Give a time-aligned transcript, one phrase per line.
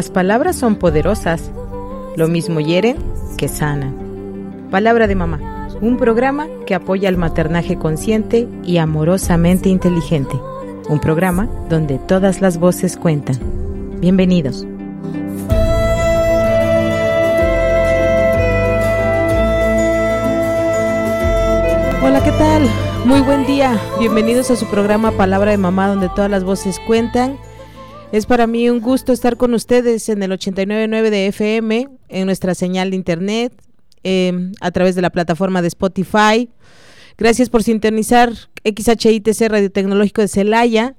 [0.00, 1.50] Las palabras son poderosas,
[2.16, 2.96] lo mismo hieren
[3.36, 4.68] que sanan.
[4.70, 10.34] Palabra de mamá, un programa que apoya el maternaje consciente y amorosamente inteligente.
[10.88, 13.36] Un programa donde todas las voces cuentan.
[14.00, 14.66] Bienvenidos.
[22.02, 22.62] Hola, ¿qué tal?
[23.04, 23.78] Muy buen día.
[23.98, 27.36] Bienvenidos a su programa Palabra de Mamá, donde todas las voces cuentan.
[28.12, 32.56] Es para mí un gusto estar con ustedes en el 89.9 de FM, en nuestra
[32.56, 33.52] señal de internet,
[34.02, 36.48] em, a través de la plataforma de Spotify.
[37.16, 38.32] Gracias por sintonizar
[38.64, 40.96] XHITC Radio Tecnológico de Celaya.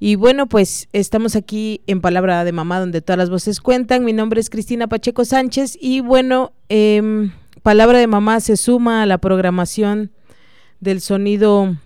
[0.00, 4.06] Y bueno, pues estamos aquí en Palabra de Mamá, donde todas las voces cuentan.
[4.06, 7.32] Mi nombre es Cristina Pacheco Sánchez y bueno, em,
[7.62, 10.10] Palabra de Mamá se suma a la programación
[10.80, 11.76] del sonido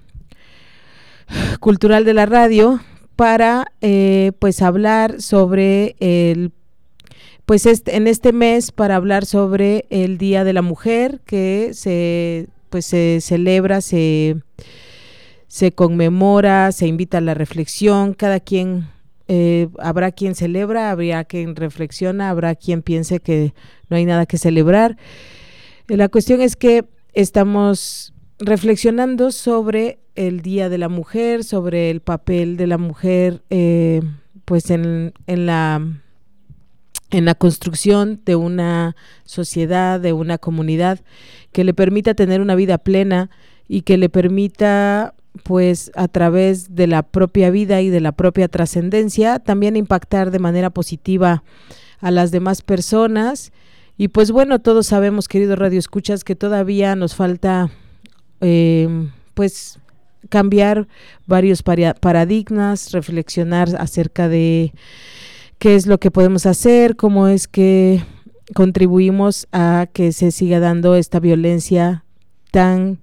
[1.59, 2.81] cultural de la radio
[3.21, 6.53] para eh, pues hablar sobre el
[7.45, 12.49] pues este, en este mes para hablar sobre el Día de la Mujer que se
[12.71, 14.37] pues se celebra, se,
[15.49, 18.89] se conmemora, se invita a la reflexión, cada quien
[19.29, 23.53] eh, habrá quien celebra, habrá quien reflexiona, habrá quien piense que
[23.91, 24.97] no hay nada que celebrar.
[25.89, 28.09] La cuestión es que estamos
[28.41, 34.01] reflexionando sobre el Día de la Mujer, sobre el papel de la mujer, eh,
[34.45, 35.81] pues en, en, la
[37.11, 41.01] en la construcción de una sociedad, de una comunidad
[41.53, 43.31] que le permita tener una vida plena
[43.69, 48.49] y que le permita pues a través de la propia vida y de la propia
[48.49, 51.45] trascendencia también impactar de manera positiva
[52.01, 53.53] a las demás personas.
[53.97, 57.71] Y pues bueno todos sabemos queridos radioescuchas que todavía nos falta
[58.41, 59.78] eh, pues
[60.28, 60.87] cambiar
[61.27, 64.73] varios paradigmas, reflexionar acerca de
[65.59, 68.03] qué es lo que podemos hacer, cómo es que
[68.55, 72.05] contribuimos a que se siga dando esta violencia
[72.50, 72.99] tan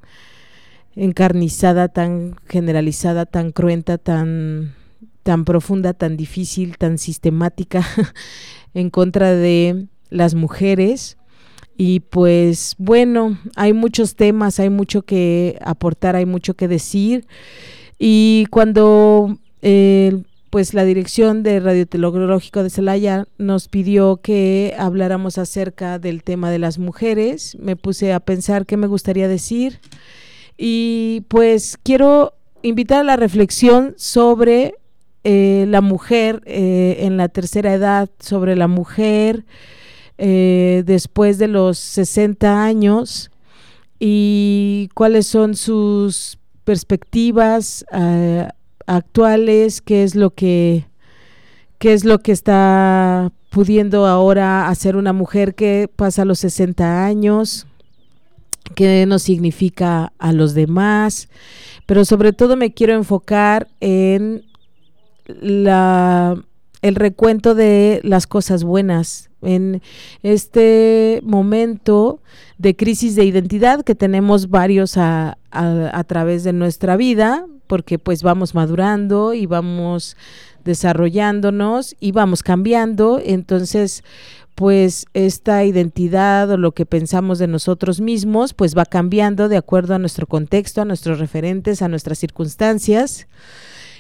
[0.96, 4.76] encarnizada, tan generalizada, tan cruenta, tan
[5.24, 7.86] tan profunda, tan difícil, tan sistemática
[8.74, 11.16] en contra de las mujeres
[11.78, 17.28] y pues bueno, hay muchos temas, hay mucho que aportar, hay mucho que decir.
[18.00, 25.38] Y cuando eh, pues la dirección de Radio Telológico de Celaya nos pidió que habláramos
[25.38, 29.80] acerca del tema de las mujeres, me puse a pensar qué me gustaría decir.
[30.58, 32.34] Y pues quiero
[32.64, 34.74] invitar a la reflexión sobre
[35.24, 39.46] eh, la mujer eh, en la tercera edad, sobre la mujer
[40.17, 43.31] eh, después de los 60 años
[44.00, 48.47] y cuáles son sus perspectivas eh,
[48.85, 50.85] actuales, qué es lo que
[51.79, 57.67] qué es lo que está pudiendo ahora hacer una mujer que pasa los 60 años,
[58.75, 61.29] qué nos significa a los demás,
[61.85, 64.44] pero sobre todo me quiero enfocar en
[65.28, 66.41] la
[66.82, 69.82] el recuento de las cosas buenas en
[70.24, 72.22] este momento
[72.58, 78.24] de crisis de identidad que tenemos varios a, a, través de nuestra vida, porque pues
[78.24, 80.18] vamos madurando y vamos
[80.64, 84.04] desarrollándonos y vamos cambiando, entonces
[84.56, 89.94] pues esta identidad o lo que pensamos de nosotros mismos pues va cambiando de acuerdo
[89.94, 93.28] a nuestro contexto, a nuestros referentes, a nuestras circunstancias.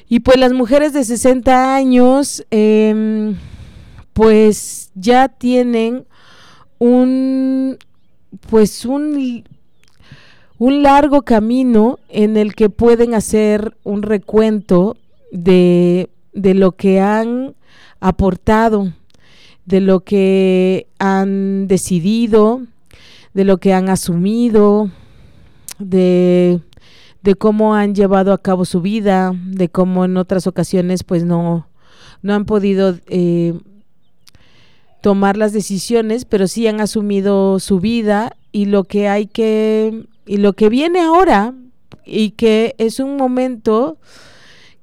[0.09, 3.35] Y pues las mujeres de 60 años, em,
[4.13, 6.05] pues ya tienen
[6.79, 7.77] un,
[8.49, 9.43] pues un,
[10.57, 14.95] un largo camino en el que pueden hacer un recuento
[15.31, 17.55] de, de lo que han
[17.99, 18.93] aportado,
[19.65, 22.61] de lo que han decidido,
[23.33, 24.89] de lo que han asumido,
[25.79, 26.61] de
[27.27, 31.67] de cómo han llevado a cabo su vida, de cómo en otras ocasiones pues no,
[32.21, 33.53] no han podido eh,
[35.01, 40.37] tomar las decisiones, pero sí han asumido su vida y lo que hay que, y
[40.37, 41.53] lo que viene ahora,
[42.05, 43.97] y que es un momento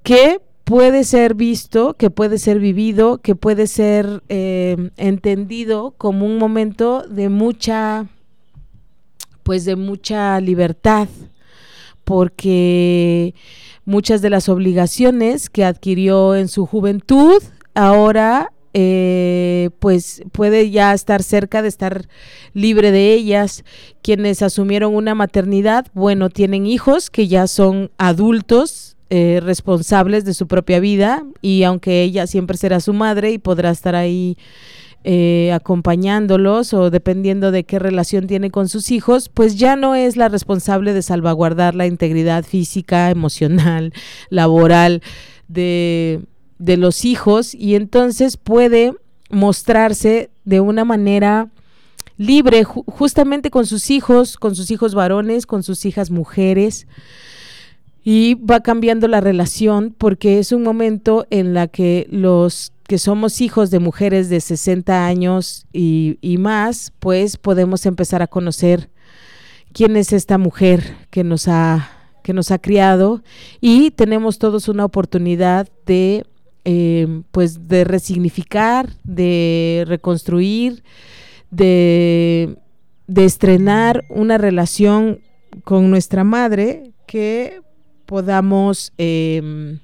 [0.02, 6.36] que puede ser visto, que puede ser vivido, que puede ser eh, entendido como un
[6.36, 8.06] momento de mucha,
[9.44, 11.08] pues de mucha libertad,
[12.04, 13.34] porque
[13.84, 17.42] muchas de las obligaciones que adquirió en su juventud
[17.74, 22.08] ahora eh, pues puede ya estar cerca de estar
[22.54, 23.64] libre de ellas.
[24.02, 30.48] Quienes asumieron una maternidad, bueno, tienen hijos que ya son adultos eh, responsables de su
[30.48, 34.36] propia vida y aunque ella siempre será su madre y podrá estar ahí
[35.06, 40.16] eh, acompañándolos o dependiendo de qué relación tiene con sus hijos, pues ya no es
[40.16, 43.92] la responsable de salvaguardar la integridad física, emocional,
[44.30, 45.02] laboral
[45.46, 46.22] de,
[46.58, 48.94] de los hijos y entonces puede
[49.28, 51.50] mostrarse de una manera
[52.16, 56.86] libre justamente con sus hijos, con sus hijos varones, con sus hijas mujeres.
[58.02, 63.40] Y va cambiando la relación porque es un momento en la que los que somos
[63.40, 68.90] hijos de mujeres de 60 años y, más, pues podemos empezar a conocer
[69.72, 71.90] quién es esta mujer que nos ha,
[72.22, 73.22] que nos ha criado.
[73.60, 76.26] Y tenemos todos una oportunidad de,
[76.64, 80.82] eh, pues de resignificar, de reconstruir,
[81.50, 82.56] de,
[83.06, 85.20] de estrenar una relación
[85.62, 87.60] con nuestra madre que
[88.06, 89.78] podamos, eh,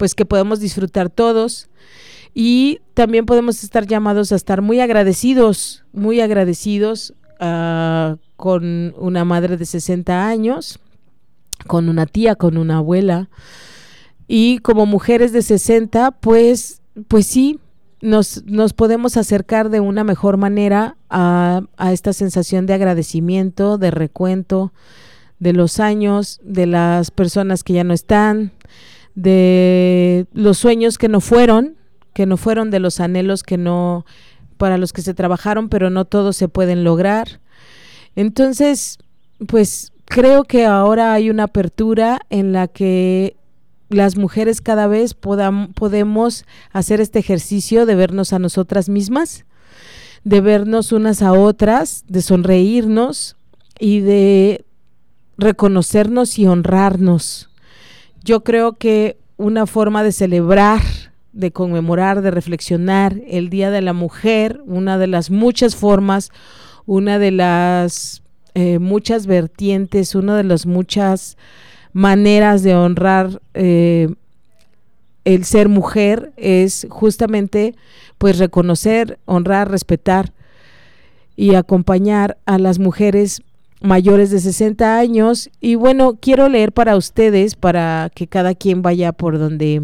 [0.00, 1.68] pues que podemos disfrutar todos
[2.32, 9.58] y también podemos estar llamados a estar muy agradecidos, muy agradecidos uh, con una madre
[9.58, 10.80] de 60 años,
[11.66, 13.28] con una tía, con una abuela.
[14.26, 17.60] Y como mujeres de 60, pues, pues sí,
[18.00, 23.90] nos, nos podemos acercar de una mejor manera a, a esta sensación de agradecimiento, de
[23.90, 24.72] recuento
[25.40, 28.52] de los años, de las personas que ya no están,
[29.14, 31.76] de los sueños que no fueron,
[32.14, 34.04] que no fueron de los anhelos que no
[34.56, 37.40] para los que se trabajaron, pero no todos se pueden lograr.
[38.14, 38.98] Entonces,
[39.46, 43.36] pues creo que ahora hay una apertura en la que
[43.88, 49.44] las mujeres cada vez podemos hacer este ejercicio de vernos a nosotras mismas,
[50.24, 53.36] de vernos unas a otras, de sonreírnos
[53.78, 54.64] y de
[55.38, 57.49] reconocernos y honrarnos.
[58.22, 60.80] Yo creo que una forma de celebrar
[61.32, 66.30] de conmemorar, de reflexionar el Día de la Mujer, una de las muchas formas,
[66.86, 68.22] una de las
[68.54, 71.36] eh, muchas vertientes, una de las muchas
[71.92, 74.08] maneras de honrar eh,
[75.24, 77.74] el ser mujer es justamente
[78.18, 80.32] pues reconocer, honrar, respetar
[81.36, 83.42] y acompañar a las mujeres
[83.80, 85.50] mayores de 60 años.
[85.60, 89.82] Y bueno, quiero leer para ustedes para que cada quien vaya por donde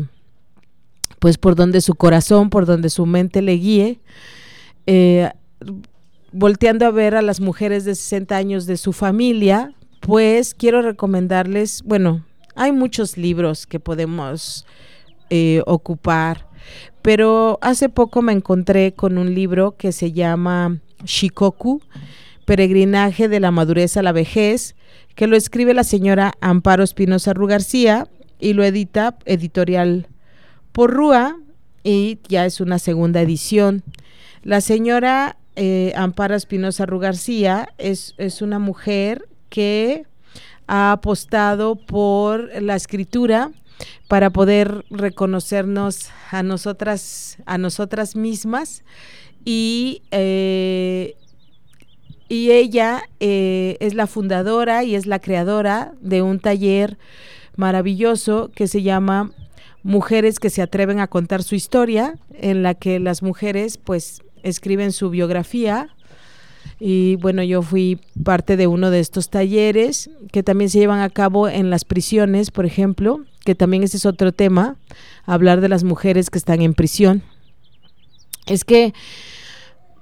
[1.19, 4.01] pues por donde su corazón, por donde su mente le guíe,
[4.87, 5.31] eh,
[6.31, 11.83] volteando a ver a las mujeres de 60 años de su familia, pues quiero recomendarles,
[11.85, 14.67] bueno, hay muchos libros que podemos
[15.31, 16.47] eh, ocupar,
[17.03, 21.81] pero hace poco me encontré con un libro que se llama Shikoku,
[22.47, 24.77] Peregrinaje de la Madurez a la Vejez,
[25.17, 28.07] que lo escribe la señora Amparo Espinosa Rugarcía
[28.39, 30.07] y lo edita Editorial
[30.71, 31.39] por Rúa
[31.83, 33.83] y ya es una segunda edición.
[34.43, 40.05] La señora eh, Amparo Espinosa Rugarcía es, es una mujer que
[40.69, 43.51] ha apostado por la escritura
[44.07, 48.85] para poder reconocernos a nosotras, a nosotras mismas
[49.45, 51.17] y, eh,
[52.29, 56.99] y ella eh, es la fundadora y es la creadora de un taller
[57.57, 59.31] maravilloso que se llama
[59.83, 64.93] mujeres que se atreven a contar su historia, en la que las mujeres pues escriben
[64.93, 65.89] su biografía.
[66.81, 71.09] Y bueno, yo fui parte de uno de estos talleres que también se llevan a
[71.09, 74.77] cabo en las prisiones, por ejemplo, que también ese es otro tema,
[75.25, 77.23] hablar de las mujeres que están en prisión.
[78.47, 78.93] Es que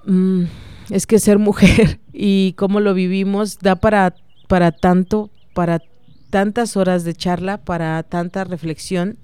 [0.05, 0.45] mm,
[0.89, 4.15] es que ser mujer y cómo lo vivimos da para
[4.47, 5.81] para tanto, para
[6.29, 9.17] tantas horas de charla, para tanta reflexión.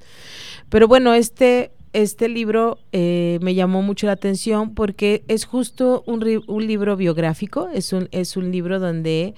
[0.70, 6.44] Pero bueno, este, este libro eh, me llamó mucho la atención porque es justo un,
[6.48, 9.36] un, libro biográfico, es un, es un libro donde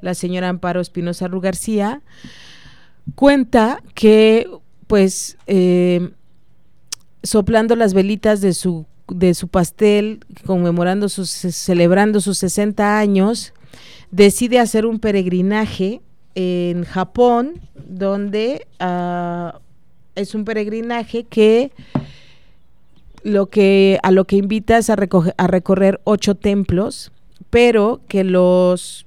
[0.00, 2.02] la señora Amparo Espinosa Rugarcía
[3.14, 4.48] cuenta que
[4.86, 6.10] pues eh,
[7.22, 13.52] soplando las velitas de su, de su pastel, conmemorando sus, celebrando sus 60 años,
[14.10, 16.00] decide hacer un peregrinaje
[16.34, 19.56] en Japón, donde uh,
[20.14, 21.72] es un peregrinaje que
[23.22, 24.96] lo que a lo que invita es a,
[25.36, 27.12] a recorrer ocho templos,
[27.50, 29.06] pero que los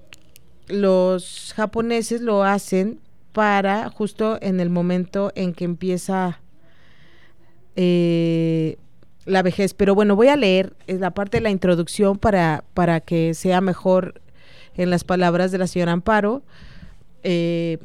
[0.68, 3.00] los japoneses lo hacen
[3.32, 6.42] para justo en el momento en que empieza
[7.75, 8.77] eh,
[9.27, 9.74] la vejez.
[9.74, 14.22] Pero bueno, voy a leer la parte de la introducción para, para que sea mejor
[14.75, 16.41] en las palabras de la señora Amparo.
[17.24, 17.77] Eh,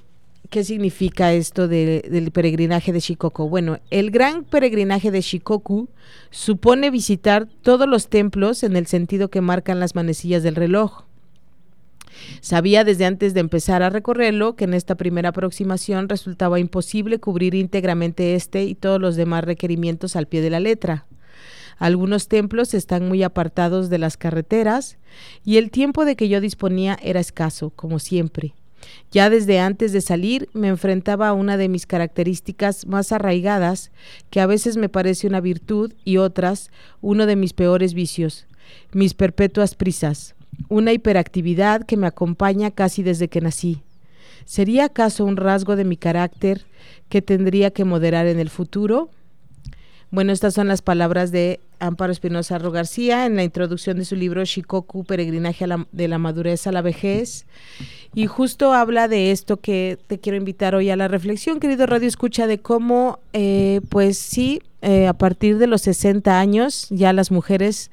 [0.52, 3.48] ¿qué significa esto del peregrinaje de Shikoku?
[3.48, 5.88] Bueno, el gran peregrinaje de Shikoku
[6.30, 11.04] supone visitar todos los templos en el sentido que marcan las manecillas del reloj.
[12.42, 17.54] Sabía desde antes de empezar a recorrerlo que en esta primera aproximación resultaba imposible cubrir
[17.54, 21.06] íntegramente este y todos los demás requerimientos al pie de la letra.
[21.78, 24.98] Algunos templos están muy apartados de las carreteras
[25.44, 28.54] y el tiempo de que yo disponía era escaso, como siempre.
[29.10, 33.90] Ya desde antes de salir me enfrentaba a una de mis características más arraigadas,
[34.30, 38.46] que a veces me parece una virtud y otras uno de mis peores vicios,
[38.92, 40.34] mis perpetuas prisas,
[40.68, 43.82] una hiperactividad que me acompaña casi desde que nací.
[44.44, 46.64] ¿Sería acaso un rasgo de mi carácter
[47.08, 49.10] que tendría que moderar en el futuro?
[50.12, 54.14] Bueno, estas son las palabras de Amparo Espinosa Ro García en la introducción de su
[54.14, 57.46] libro Shikoku, Peregrinaje de la Madurez a la Vejez.
[58.14, 62.08] Y justo habla de esto que te quiero invitar hoy a la reflexión, querido Radio
[62.08, 67.30] Escucha, de cómo, eh, pues sí, eh, a partir de los 60 años ya las
[67.30, 67.90] mujeres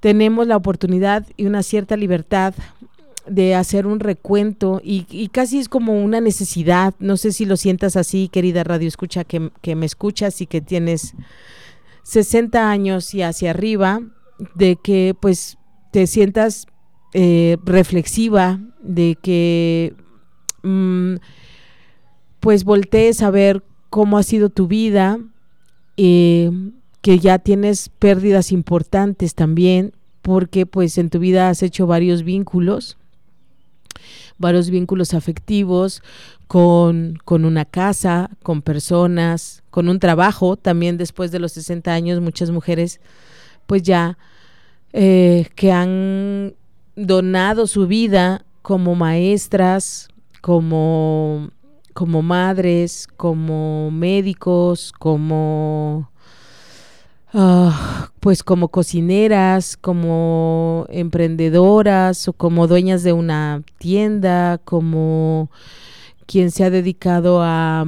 [0.00, 2.52] tenemos la oportunidad y una cierta libertad
[3.30, 7.96] de hacer un recuento y, casi es como una necesidad, no sé si lo sientas
[7.96, 11.14] así, querida Radio Escucha, que, que me escuchas y que tienes
[12.04, 14.00] 60 años y hacia arriba,
[14.54, 15.58] de que pues
[15.90, 16.66] te sientas
[17.12, 19.94] eh, reflexiva, de que
[20.62, 21.16] mm,
[22.40, 25.18] pues voltees a ver cómo ha sido tu vida,
[25.96, 26.50] eh,
[27.02, 29.92] que ya tienes pérdidas importantes también,
[30.22, 32.98] porque pues en tu vida has hecho varios vínculos
[34.38, 36.02] varios vínculos afectivos
[36.46, 40.56] con, con una casa, con personas, con un trabajo.
[40.56, 43.00] También después de los 60 años, muchas mujeres
[43.66, 44.16] pues ya
[44.92, 46.54] eh, que han
[46.96, 50.08] donado su vida como maestras,
[50.40, 51.50] como,
[51.92, 56.10] como madres, como médicos, como
[57.34, 65.50] Ah, pues como cocineras, como emprendedoras o como dueñas de una tienda, como
[66.26, 67.84] quien se ha dedicado a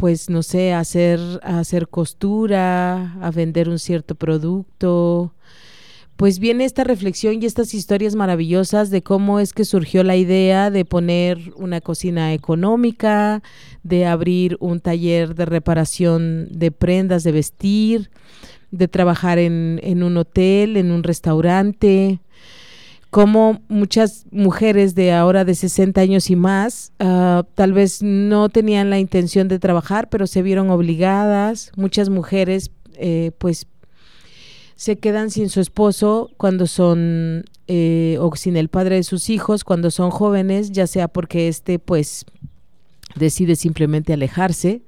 [0.00, 5.34] pues no sé, a hacer, a hacer costura, a vender un cierto producto.
[6.20, 10.70] Pues viene esta reflexión y estas historias maravillosas de cómo es que surgió la idea
[10.70, 13.42] de poner una cocina económica,
[13.84, 18.10] de abrir un taller de reparación de prendas de vestir,
[18.70, 22.20] de trabajar en, un hotel, en un restaurante,
[23.08, 28.90] como muchas mujeres de ahora de 60 años y más, uh, tal vez no tenían
[28.90, 31.72] la intención de trabajar, pero se vieron obligadas.
[31.76, 33.66] Muchas mujeres, eh, pues,
[34.80, 39.62] se quedan sin su esposo cuando son, eh, o sin el padre de sus hijos,
[39.62, 42.24] cuando son jóvenes, ya sea porque este, pues,
[43.14, 44.80] decide simplemente alejarse,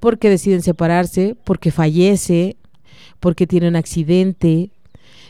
[0.00, 2.56] porque deciden separarse, porque fallece,
[3.20, 4.70] porque tiene un accidente.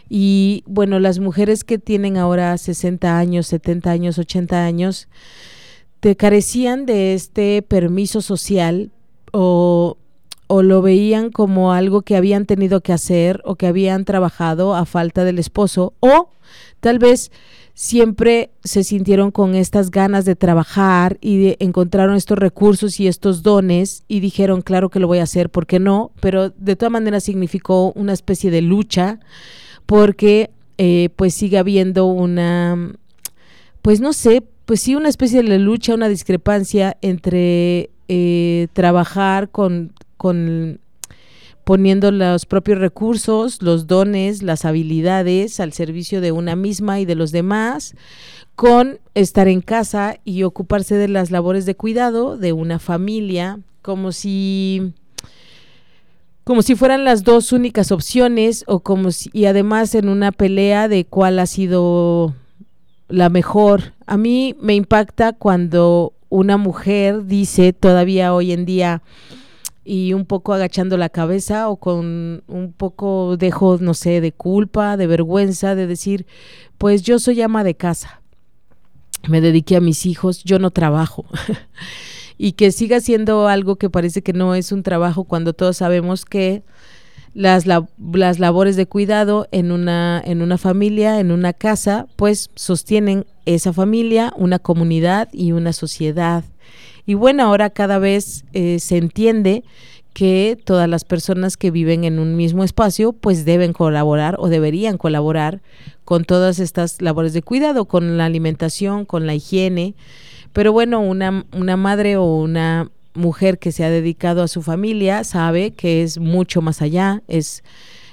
[0.09, 5.07] Y bueno, las mujeres que tienen ahora 60 años, 70 años, 80 años,
[6.01, 8.91] te carecían de este permiso social
[9.33, 9.97] o,
[10.55, 14.85] o lo veían como algo que habían tenido que hacer o que habían trabajado a
[14.85, 16.29] falta del esposo o
[16.81, 17.33] tal vez
[17.73, 24.05] siempre se sintieron con estas ganas de trabajar y encontraron estos recursos y estos dones
[24.09, 26.13] y dijeron, claro que lo voy a hacer, ¿por qué no?
[26.21, 29.21] Pero de todas maneras significó una especie de lucha
[29.87, 32.93] porque eh, pues sigue habiendo una,
[33.81, 39.95] pues no sé, pues sí, una especie de lucha, una discrepancia entre eh, trabajar con,
[40.23, 40.79] con
[41.65, 47.17] poniendo los propios recursos, los dones, las habilidades al servicio de una misma y de
[47.17, 47.97] los demás,
[48.55, 54.13] con estar en casa y ocuparse de las labores de cuidado de una familia, como
[54.13, 54.93] si
[56.45, 60.87] como si fueran las dos únicas opciones o como si y además en una pelea
[60.87, 62.37] de cuál ha sido
[63.09, 63.95] la mejor.
[64.07, 69.03] A mí me impacta cuando una mujer dice todavía hoy en día
[69.85, 74.97] y un poco agachando la cabeza o con un poco dejo, no sé, de culpa,
[74.97, 76.27] de vergüenza, de decir,
[76.79, 78.23] pues yo soy ama de casa,
[79.29, 81.25] me dediqué a mis hijos, yo no trabajo.
[82.39, 86.25] y que siga siendo algo que parece que no es un trabajo cuando todos sabemos
[86.25, 86.63] que
[87.35, 93.27] las, las labores de cuidado en una, en una familia, en una casa, pues sostienen
[93.47, 96.45] esa familia, una comunidad y una sociedad.
[97.07, 99.65] Y bueno, ahora cada vez eh, se entiende
[100.13, 104.99] que todas las personas que viven en un mismo espacio pues deben colaborar o deberían
[104.99, 105.63] colaborar
[106.05, 109.95] con todas estas labores de cuidado, con la alimentación, con la higiene,
[110.53, 115.25] Pero bueno, una, una madre o una mujer que se ha dedicado a su familia
[115.25, 117.63] sabe que es mucho más allá, es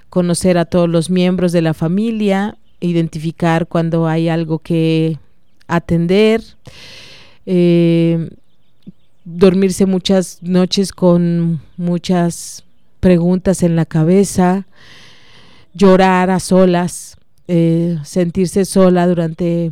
[0.10, 5.18] conocer a todos los miembros de la familia, identificar cuando hay algo que
[5.68, 6.42] atender,
[7.46, 8.30] eh,
[9.32, 12.64] dormirse muchas noches con muchas
[13.00, 14.66] preguntas en la cabeza,
[15.74, 17.18] llorar a solas,
[17.48, 19.72] eh, sentirse sola durante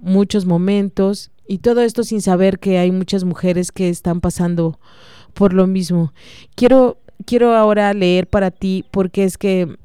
[0.00, 4.78] muchos momentos y todo esto sin saber que hay muchas mujeres que están pasando
[5.34, 6.12] por lo mismo.
[6.54, 9.76] Quiero, quiero ahora leer para ti porque es que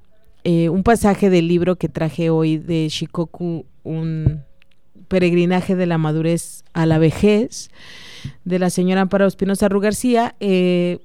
[0.43, 4.43] eh, un pasaje del libro que traje hoy de Shikoku, un
[5.07, 7.69] peregrinaje de la madurez a la vejez,
[8.45, 10.99] de la señora Amparo Espinosa Rugarcía, eh,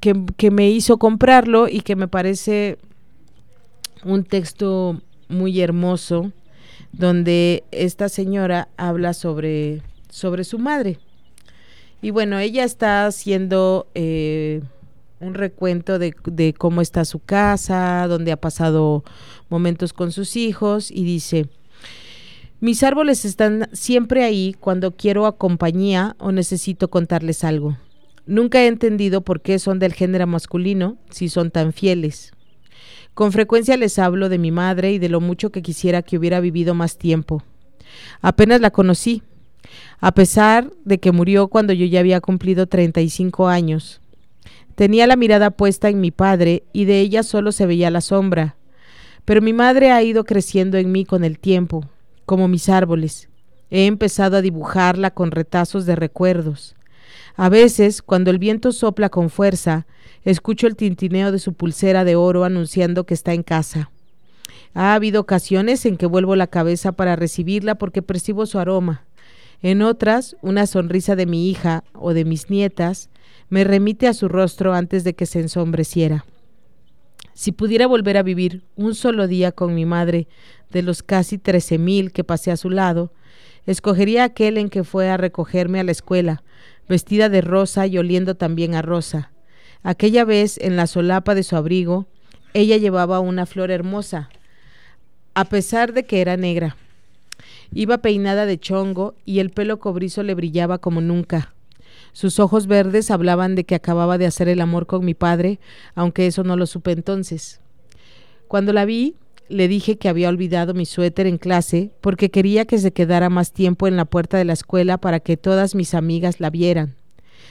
[0.00, 2.78] que, que me hizo comprarlo y que me parece
[4.04, 6.32] un texto muy hermoso
[6.92, 10.98] donde esta señora habla sobre, sobre su madre.
[12.02, 14.62] Y bueno, ella está haciendo eh,
[15.20, 19.04] un recuento de, de, cómo está su casa, donde ha pasado
[19.48, 21.46] momentos con sus hijos y dice,
[22.60, 27.76] mis árboles están siempre ahí cuando quiero compañía o necesito contarles algo.
[28.26, 32.32] Nunca he entendido por qué son del género masculino si son tan fieles.
[33.14, 36.40] Con frecuencia les hablo de mi madre y de lo mucho que quisiera que hubiera
[36.40, 37.42] vivido más tiempo.
[38.20, 39.22] Apenas la conocí,
[39.98, 44.00] a pesar de que murió cuando yo ya había cumplido 35 años.
[44.74, 48.56] Tenía la mirada puesta en mi padre y de ella solo se veía la sombra.
[49.24, 51.84] Pero mi madre ha ido creciendo en mí con el tiempo,
[52.30, 53.28] como mis árboles.
[53.72, 56.76] He empezado a dibujarla con retazos de recuerdos.
[57.34, 59.84] A veces, cuando el viento sopla con fuerza,
[60.24, 63.90] escucho el tintineo de su pulsera de oro anunciando que está en casa.
[64.74, 69.02] Ha habido ocasiones en que vuelvo la cabeza para recibirla porque percibo su aroma.
[69.60, 73.10] En otras, una sonrisa de mi hija o de mis nietas
[73.48, 76.24] me remite a su rostro antes de que se ensombreciera.
[77.34, 80.28] Si pudiera volver a vivir un solo día con mi madre
[80.70, 83.12] de los casi trece mil que pasé a su lado,
[83.66, 86.42] escogería aquel en que fue a recogerme a la escuela,
[86.88, 89.30] vestida de rosa y oliendo también a rosa.
[89.82, 92.06] Aquella vez, en la solapa de su abrigo,
[92.52, 94.28] ella llevaba una flor hermosa,
[95.34, 96.76] a pesar de que era negra.
[97.72, 101.54] Iba peinada de chongo y el pelo cobrizo le brillaba como nunca.
[102.12, 105.60] Sus ojos verdes hablaban de que acababa de hacer el amor con mi padre,
[105.94, 107.60] aunque eso no lo supe entonces.
[108.48, 109.14] Cuando la vi,
[109.48, 113.52] le dije que había olvidado mi suéter en clase porque quería que se quedara más
[113.52, 116.94] tiempo en la puerta de la escuela para que todas mis amigas la vieran.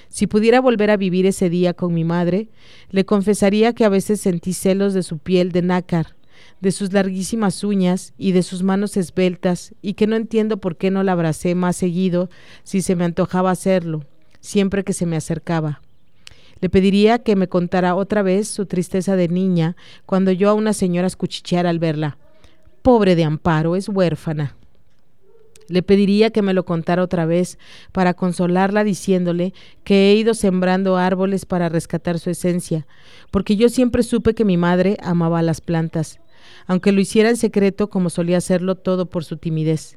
[0.08, 2.50] Si pudiera volver a vivir ese día con mi madre,
[2.90, 6.16] le confesaría que a veces sentí celos de su piel de nácar,
[6.62, 10.90] de sus larguísimas uñas y de sus manos esbeltas, y que no entiendo por qué
[10.90, 12.30] no la abracé más seguido
[12.64, 14.06] si se me antojaba hacerlo,
[14.40, 15.82] siempre que se me acercaba.
[16.62, 19.76] Le pediría que me contara otra vez su tristeza de niña
[20.06, 22.18] cuando yo a una señora escuchicheara al verla.
[22.82, 24.56] Pobre de Amparo, es huérfana.
[25.70, 27.60] Le pediría que me lo contara otra vez
[27.92, 32.88] para consolarla diciéndole que he ido sembrando árboles para rescatar su esencia,
[33.30, 36.20] porque yo siempre supe que mi madre amaba las plantas,
[36.66, 39.96] aunque lo hiciera en secreto como solía hacerlo todo por su timidez.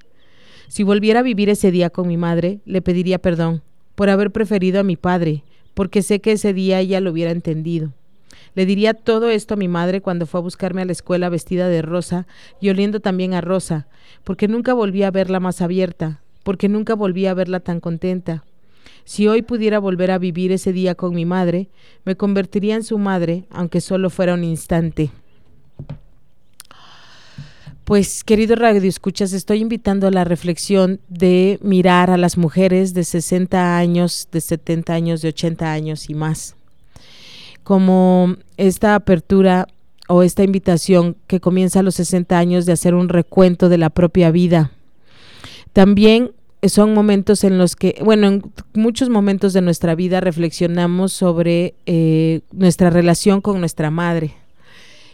[0.68, 3.62] Si volviera a vivir ese día con mi madre, le pediría perdón
[3.94, 7.92] por haber preferido a mi padre, porque sé que ese día ella lo hubiera entendido.
[8.54, 11.68] Le diría todo esto a mi madre cuando fue a buscarme a la escuela vestida
[11.68, 12.26] de rosa
[12.60, 13.86] y oliendo también a rosa,
[14.24, 18.44] porque nunca volví a verla más abierta, porque nunca volví a verla tan contenta.
[19.04, 21.68] Si hoy pudiera volver a vivir ese día con mi madre,
[22.04, 25.10] me convertiría en su madre, aunque solo fuera un instante.
[27.84, 33.02] Pues, querido Radio Escuchas, estoy invitando a la reflexión de mirar a las mujeres de
[33.02, 36.54] 60 años, de 70 años, de 80 años y más.
[37.64, 39.66] Como esta apertura
[40.06, 43.90] o esta invitación que comienza a los 60 años de hacer un recuento de la
[43.90, 44.70] propia vida.
[45.72, 46.30] También
[46.62, 48.42] son momentos en los que, bueno, en
[48.74, 54.36] muchos momentos de nuestra vida reflexionamos sobre eh, nuestra relación con nuestra madre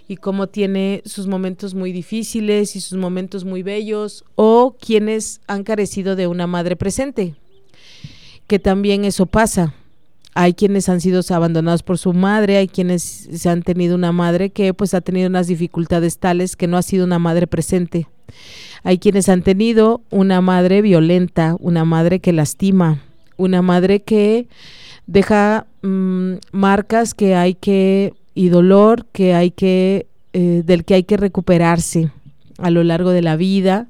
[0.09, 5.63] y cómo tiene sus momentos muy difíciles y sus momentos muy bellos, o quienes han
[5.63, 7.35] carecido de una madre presente,
[8.47, 9.75] que también eso pasa.
[10.35, 14.51] Hay quienes han sido abandonados por su madre, hay quienes se han tenido una madre
[14.51, 18.09] que pues ha tenido unas dificultades tales que no ha sido una madre presente.
[18.85, 23.03] Hay quienes han tenido una madre violenta, una madre que lastima,
[23.37, 24.47] una madre que
[25.07, 31.03] deja mmm, marcas que hay que y dolor que hay que, eh, del que hay
[31.03, 32.13] que recuperarse
[32.59, 33.89] a lo largo de la vida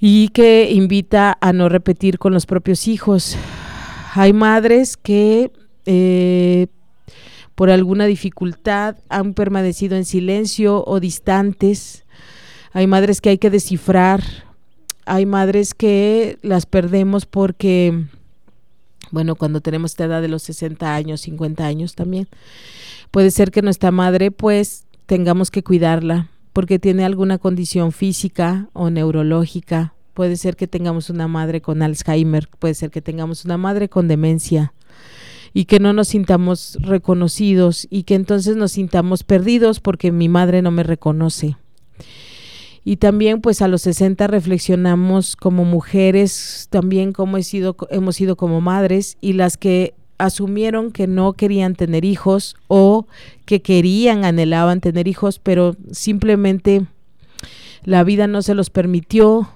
[0.00, 3.36] y que invita a no repetir con los propios hijos.
[4.14, 5.52] Hay madres que
[5.86, 6.66] eh,
[7.54, 12.04] por alguna dificultad han permanecido en silencio o distantes.
[12.72, 14.24] Hay madres que hay que descifrar.
[15.06, 18.06] Hay madres que las perdemos porque,
[19.12, 22.26] bueno, cuando tenemos esta edad de los 60 años, 50 años también,
[23.10, 28.90] puede ser que nuestra madre pues tengamos que cuidarla porque tiene alguna condición física o
[28.90, 29.94] neurológica.
[30.14, 34.08] Puede ser que tengamos una madre con Alzheimer, puede ser que tengamos una madre con
[34.08, 34.72] demencia
[35.52, 40.62] y que no nos sintamos reconocidos y que entonces nos sintamos perdidos porque mi madre
[40.62, 41.56] no me reconoce.
[42.84, 48.36] Y también pues a los 60 reflexionamos como mujeres, también como he sido, hemos sido
[48.36, 53.06] como madres y las que asumieron que no querían tener hijos o
[53.46, 56.86] que querían, anhelaban tener hijos, pero simplemente
[57.84, 59.50] la vida no se los permitió.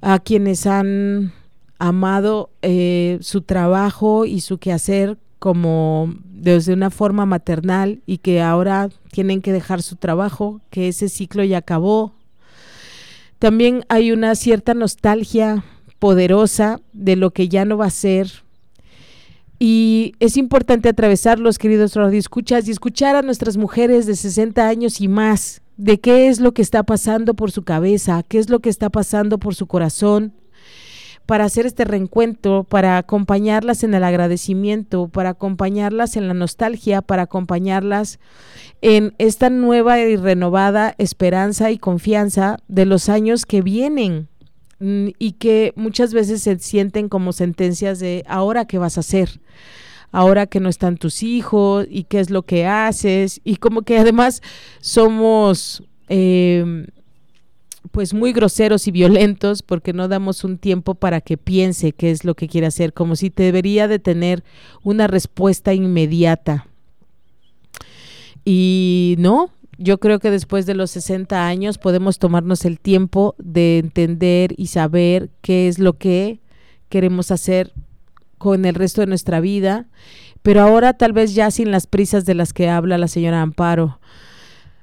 [0.00, 1.32] A quienes han
[1.78, 8.90] amado eh, su trabajo y su quehacer como desde una forma maternal y que ahora
[9.12, 12.12] tienen que dejar su trabajo, que ese ciclo ya acabó.
[13.38, 15.64] También hay una cierta nostalgia
[15.98, 18.43] poderosa de lo que ya no va a ser
[19.58, 25.08] y es importante atravesarlos, queridos radioescuchas, y escuchar a nuestras mujeres de 60 años y
[25.08, 28.70] más de qué es lo que está pasando por su cabeza, qué es lo que
[28.70, 30.32] está pasando por su corazón,
[31.26, 37.22] para hacer este reencuentro, para acompañarlas en el agradecimiento, para acompañarlas en la nostalgia, para
[37.22, 38.18] acompañarlas
[38.82, 44.28] en esta nueva y renovada esperanza y confianza de los años que vienen
[45.18, 49.40] y que muchas veces se sienten como sentencias de ahora qué vas a hacer,
[50.12, 53.98] ahora que no están tus hijos y qué es lo que haces y como que
[53.98, 54.42] además
[54.80, 56.86] somos em,
[57.90, 62.24] pues muy groseros y violentos porque no damos un tiempo para que piense qué es
[62.24, 64.42] lo que quiere hacer, como si te debería de tener
[64.82, 66.66] una respuesta inmediata.
[68.44, 73.78] Y no, yo creo que después de los 60 años podemos tomarnos el tiempo de
[73.78, 76.40] entender y saber qué es lo que
[76.88, 77.72] queremos hacer
[78.38, 79.88] con el resto de nuestra vida,
[80.42, 83.98] pero ahora tal vez ya sin las prisas de las que habla la señora Amparo.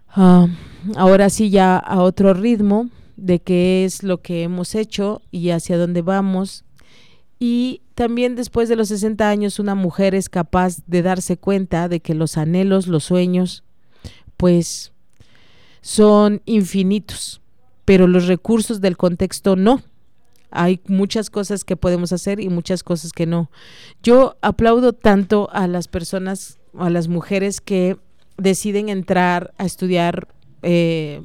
[0.07, 0.47] Ah,
[0.95, 5.77] ahora sí ya a otro ritmo de qué es lo que hemos hecho y hacia
[5.77, 6.65] dónde vamos.
[7.39, 11.99] Y también después de los 60 años una mujer es capaz de darse cuenta de
[11.99, 13.63] que los anhelos, los sueños,
[14.41, 14.91] pues
[15.81, 17.41] son infinitos,
[17.85, 19.83] pero los recursos del contexto no.
[20.49, 23.51] Hay muchas cosas que podemos hacer y muchas cosas que no.
[24.01, 27.97] Yo aplaudo tanto a las personas, a las mujeres que
[28.35, 30.27] deciden entrar a estudiar,
[30.63, 31.21] eh,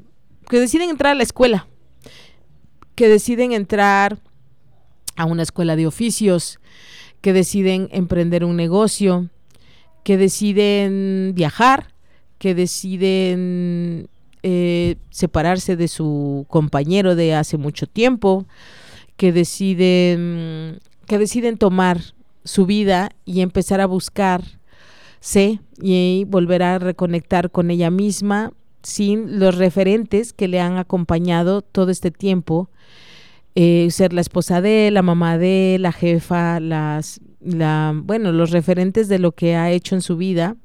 [0.50, 1.66] que deciden entrar a la escuela,
[2.96, 4.20] que deciden entrar
[5.16, 6.60] a una escuela de oficios,
[7.22, 9.30] que deciden emprender un negocio,
[10.04, 11.95] que deciden viajar,
[12.38, 14.08] que deciden
[14.42, 18.46] eh, separarse de su compañero de hace mucho tiempo,
[19.16, 22.00] que deciden, que deciden tomar
[22.44, 29.56] su vida y empezar a buscarse y volver a reconectar con ella misma sin los
[29.56, 32.70] referentes que le han acompañado todo este tiempo.
[33.56, 39.08] Eh, ser la esposa de, la mamá de, la jefa, las, la, bueno, los referentes
[39.08, 40.56] de lo que ha hecho en su vida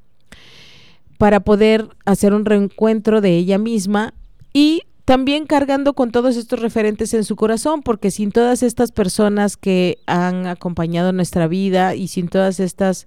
[1.22, 4.12] para poder hacer un reencuentro de ella misma
[4.52, 9.56] y también cargando con todos estos referentes en su corazón, porque sin todas estas personas
[9.56, 13.06] que han acompañado nuestra vida y sin todas estas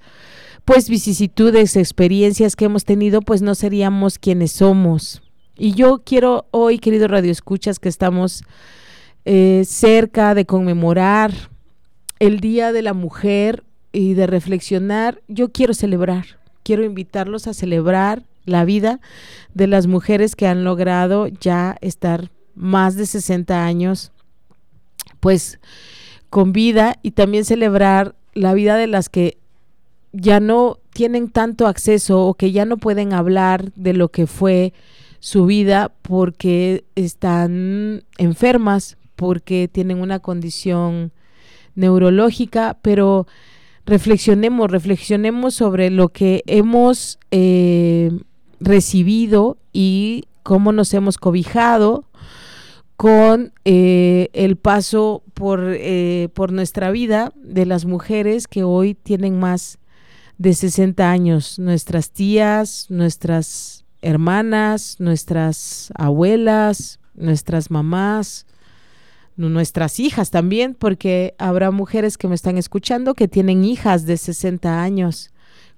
[0.63, 5.21] pues vicisitudes, experiencias que hemos tenido, pues no seríamos quienes somos.
[5.57, 8.45] Y yo quiero hoy, querido Radio Escuchas, que estamos
[9.25, 11.33] eh, cerca de conmemorar
[12.19, 18.23] el Día de la Mujer y de reflexionar, yo quiero celebrar quiero invitarlos a celebrar
[18.43, 18.99] la vida
[19.53, 24.11] de las mujeres que han logrado ya estar más de 60 años,
[25.19, 25.59] pues
[26.31, 29.37] con vida y también celebrar la vida de las que
[30.11, 34.73] ya no tienen tanto acceso o que ya no pueden hablar de lo que fue
[35.19, 41.11] su vida porque están enfermas, porque tienen una condición
[41.75, 43.27] neurológica, pero
[43.85, 48.11] reflexionemos, reflexionemos sobre lo que hemos eh,
[48.59, 52.05] recibido y cómo nos hemos cobijado
[52.97, 59.37] con eh, el paso por, eh, por nuestra vida de las mujeres que hoy tienen
[59.39, 59.79] más
[60.37, 68.45] de 60 años, nuestras tías, nuestras hermanas, nuestras abuelas, nuestras mamás,
[69.37, 74.81] nuestras hijas también, porque habrá mujeres que me están escuchando que tienen hijas de 60
[74.81, 75.31] años.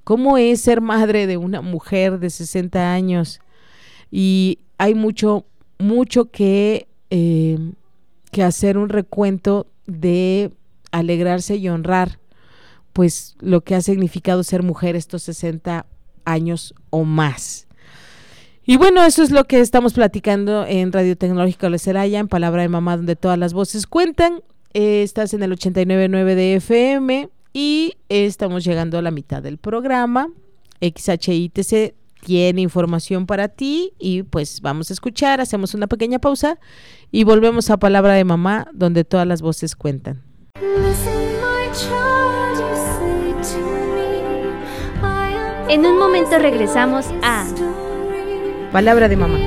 [0.04, 3.42] ¿Cómo es ser madre de una mujer de 60 años?
[4.12, 5.46] Y hay mucho,
[5.80, 7.58] mucho que, eh,
[8.32, 10.52] que hacer un recuento de
[10.92, 12.20] alegrarse y honrar,
[12.94, 15.86] pues lo que ha significado ser mujer estos 60
[16.26, 17.67] años o más.
[18.70, 22.64] Y bueno, eso es lo que estamos platicando en Radio Tecnológica de Celaya, en Palabra
[22.64, 24.42] de Mamá, donde todas las voces cuentan.
[24.74, 30.28] Eh, estás en el 89.9 de FM y estamos llegando a la mitad del programa.
[30.82, 36.60] XHITC tiene información para ti y pues vamos a escuchar, hacemos una pequeña pausa
[37.10, 40.24] y volvemos a Palabra de Mamá, donde todas las voces cuentan.
[45.70, 47.48] En un momento regresamos a
[48.72, 49.40] Palabra de mamá.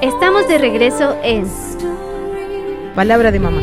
[0.00, 1.46] Estamos de regreso en
[2.94, 3.60] Palabra de mamá.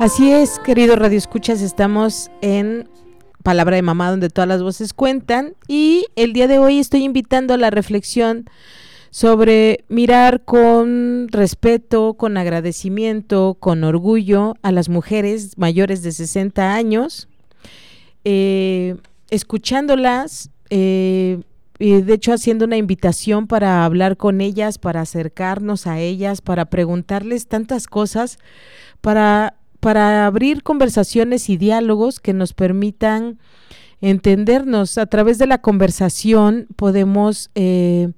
[0.00, 2.88] Así es, queridos radioescuchas, estamos en
[3.44, 5.54] Palabra de Mamá, donde todas las voces cuentan.
[5.68, 8.46] Y el día de hoy estoy invitando a la reflexión
[9.10, 17.28] sobre mirar con respeto, con agradecimiento, con orgullo a las mujeres mayores de 60 años,
[18.24, 18.96] eh,
[19.28, 21.42] escuchándolas, eh,
[21.78, 26.64] y de hecho haciendo una invitación para hablar con ellas, para acercarnos a ellas, para
[26.64, 28.38] preguntarles tantas cosas,
[29.02, 29.54] para
[29.84, 33.38] para abrir conversaciones y diálogos que nos permitan
[34.00, 34.96] entendernos.
[34.96, 38.08] A través de la conversación podemos eh,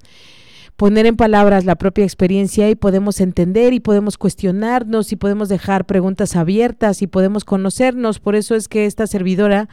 [0.77, 5.87] poner en palabras la propia experiencia y podemos entender y podemos cuestionarnos y podemos dejar
[5.87, 8.21] preguntas abiertas y podemos conocernos.
[8.21, 9.69] Por eso es que esta servidora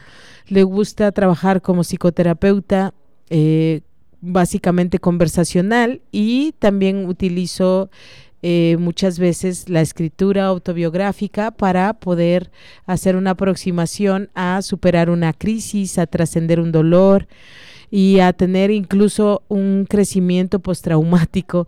[0.48, 2.92] le gusta trabajar como psicoterapeuta.
[3.30, 3.82] Eh,
[4.24, 7.90] básicamente conversacional y también utilizo
[8.46, 12.50] eh, muchas veces la escritura autobiográfica para poder
[12.84, 17.26] hacer una aproximación a superar una crisis, a trascender un dolor
[17.90, 21.66] y a tener incluso un crecimiento postraumático.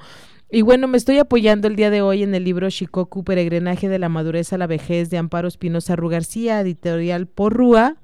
[0.50, 3.98] Y bueno, me estoy apoyando el día de hoy en el libro Shikoku, Peregrinaje de
[3.98, 7.96] la Madurez a la Vejez de Amparo Espinosa Rugarcía, editorial Porrúa,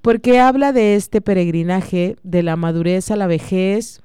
[0.00, 4.02] porque habla de este peregrinaje de la madurez a la vejez,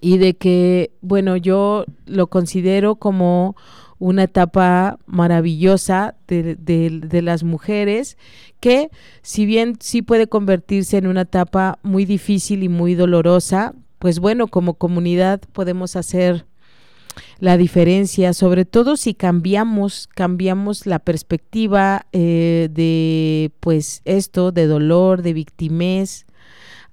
[0.00, 3.56] y de que, bueno, yo lo considero como
[3.98, 8.18] una etapa maravillosa de, de, las mujeres
[8.60, 8.90] que
[9.22, 14.48] si bien sí puede convertirse en una etapa muy difícil y muy dolorosa, pues bueno,
[14.48, 16.44] como comunidad podemos hacer
[17.38, 25.22] la diferencia, sobre todo si cambiamos, cambiamos la perspectiva eh, de pues esto, de dolor,
[25.22, 26.25] de victimez,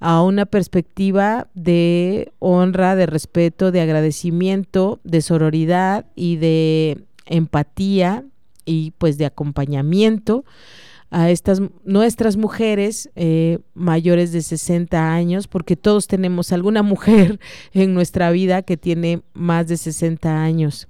[0.04, 8.26] a una perspectiva de honra, de respeto, de agradecimiento, de sororidad y de empatía
[8.66, 10.44] y pues de acompañamiento
[11.10, 17.39] a estas nuestras mujeres eh, mayores de 60 años, porque todos tenemos alguna mujer
[17.72, 20.89] en nuestra vida que tiene más de 60 años.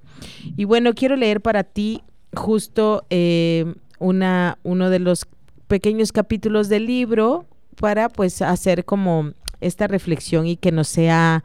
[0.56, 2.02] Y bueno, quiero leer para ti
[2.34, 5.28] justo eh, una, uno de los
[5.68, 11.44] pequeños capítulos del libro, para pues hacer como esta reflexión y que no sea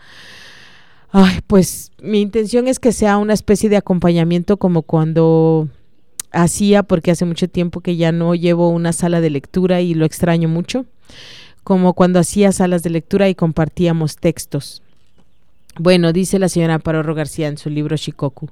[1.12, 5.68] Ay, pues mi intención es que sea una especie de acompañamiento como cuando
[6.32, 10.06] hacía, porque hace mucho tiempo que ya no llevo una sala de lectura y lo
[10.06, 10.86] extraño mucho,
[11.64, 14.84] como cuando hacía salas de lectura y compartíamos textos.
[15.80, 18.50] Bueno, dice la señora Parorro García en su libro Shikoku.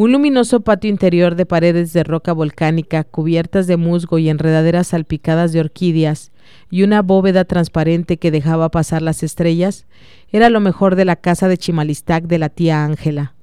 [0.00, 5.52] Un luminoso patio interior de paredes de roca volcánica cubiertas de musgo y enredaderas salpicadas
[5.52, 6.30] de orquídeas
[6.70, 9.86] y una bóveda transparente que dejaba pasar las estrellas
[10.30, 13.34] era lo mejor de la casa de Chimalistac de la tía Ángela.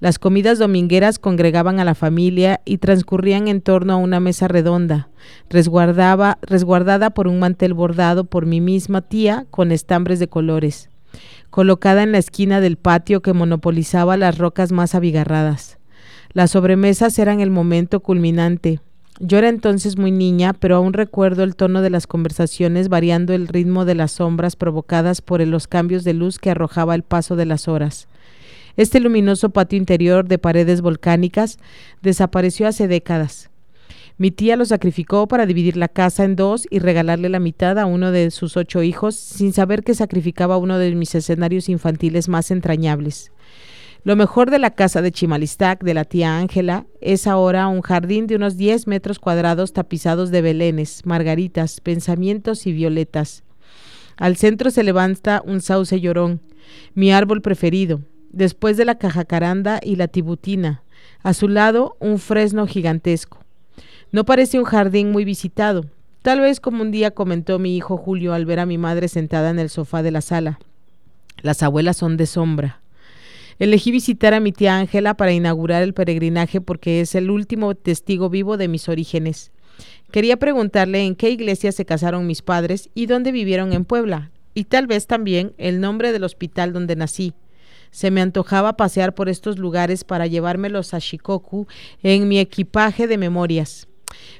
[0.00, 5.10] Las comidas domingueras congregaban a la familia y transcurrían en torno a una mesa redonda,
[5.50, 10.88] resguardada por un mantel bordado por mi misma tía con estambres de colores,
[11.50, 15.77] colocada en la esquina del patio que monopolizaba las rocas más abigarradas.
[16.38, 18.78] Las sobremesas eran el momento culminante.
[19.18, 23.48] Yo era entonces muy niña, pero aún recuerdo el tono de las conversaciones variando el
[23.48, 27.44] ritmo de las sombras provocadas por los cambios de luz que arrojaba el paso de
[27.44, 28.06] las horas.
[28.76, 31.58] Este luminoso patio interior de paredes volcánicas
[32.02, 33.50] desapareció hace décadas.
[34.16, 37.86] Mi tía lo sacrificó para dividir la casa en dos y regalarle la mitad a
[37.86, 42.52] uno de sus ocho hijos, sin saber que sacrificaba uno de mis escenarios infantiles más
[42.52, 43.32] entrañables.
[44.04, 48.26] Lo mejor de la casa de Chimalistac de la tía Ángela es ahora un jardín
[48.26, 53.42] de unos 10 metros cuadrados tapizados de belenes, margaritas, pensamientos y violetas.
[54.16, 56.40] Al centro se levanta un sauce llorón,
[56.94, 60.82] mi árbol preferido, después de la cajacaranda y la tibutina.
[61.22, 63.44] A su lado un fresno gigantesco.
[64.12, 65.84] No parece un jardín muy visitado,
[66.22, 69.50] tal vez como un día comentó mi hijo Julio al ver a mi madre sentada
[69.50, 70.58] en el sofá de la sala.
[71.42, 72.80] Las abuelas son de sombra.
[73.58, 78.30] Elegí visitar a mi tía Ángela para inaugurar el peregrinaje porque es el último testigo
[78.30, 79.50] vivo de mis orígenes.
[80.12, 84.64] Quería preguntarle en qué iglesia se casaron mis padres y dónde vivieron en Puebla, y
[84.64, 87.34] tal vez también el nombre del hospital donde nací.
[87.90, 91.66] Se me antojaba pasear por estos lugares para llevármelos a Shikoku
[92.02, 93.88] en mi equipaje de memorias.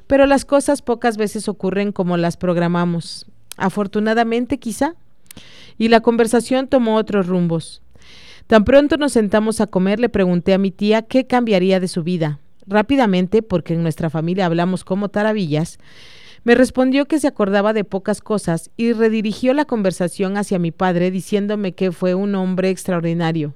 [0.07, 3.25] Pero las cosas pocas veces ocurren como las programamos.
[3.57, 4.95] Afortunadamente, quizá.
[5.77, 7.81] Y la conversación tomó otros rumbos.
[8.49, 12.01] Tan pronto nos sentamos a comer, le pregunté a mi tía qué cambiaría de su
[12.01, 12.39] vida.
[12.65, 15.77] Rápidamente, porque en nuestra familia hablamos como taravillas,
[16.43, 21.11] me respondió que se acordaba de pocas cosas y redirigió la conversación hacia mi padre
[21.11, 23.53] diciéndome que fue un hombre extraordinario.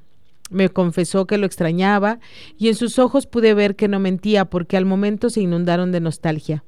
[0.51, 2.19] Me confesó que lo extrañaba
[2.59, 6.01] y en sus ojos pude ver que no mentía porque al momento se inundaron de
[6.01, 6.63] nostalgia.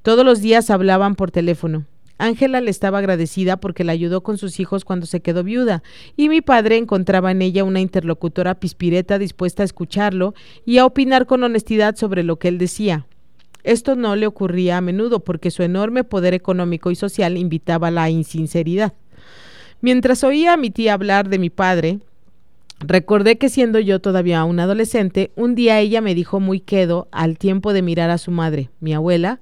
[0.00, 1.84] Todos los días hablaban por teléfono.
[2.20, 5.82] Ángela le estaba agradecida porque la ayudó con sus hijos cuando se quedó viuda,
[6.18, 10.34] y mi padre encontraba en ella una interlocutora pispireta dispuesta a escucharlo
[10.66, 13.06] y a opinar con honestidad sobre lo que él decía.
[13.64, 17.90] Esto no le ocurría a menudo porque su enorme poder económico y social invitaba a
[17.90, 18.92] la insinceridad.
[19.80, 22.00] Mientras oía a mi tía hablar de mi padre,
[22.80, 27.36] Recordé que siendo yo todavía un adolescente, un día ella me dijo muy quedo, al
[27.36, 29.40] tiempo de mirar a su madre, mi abuela,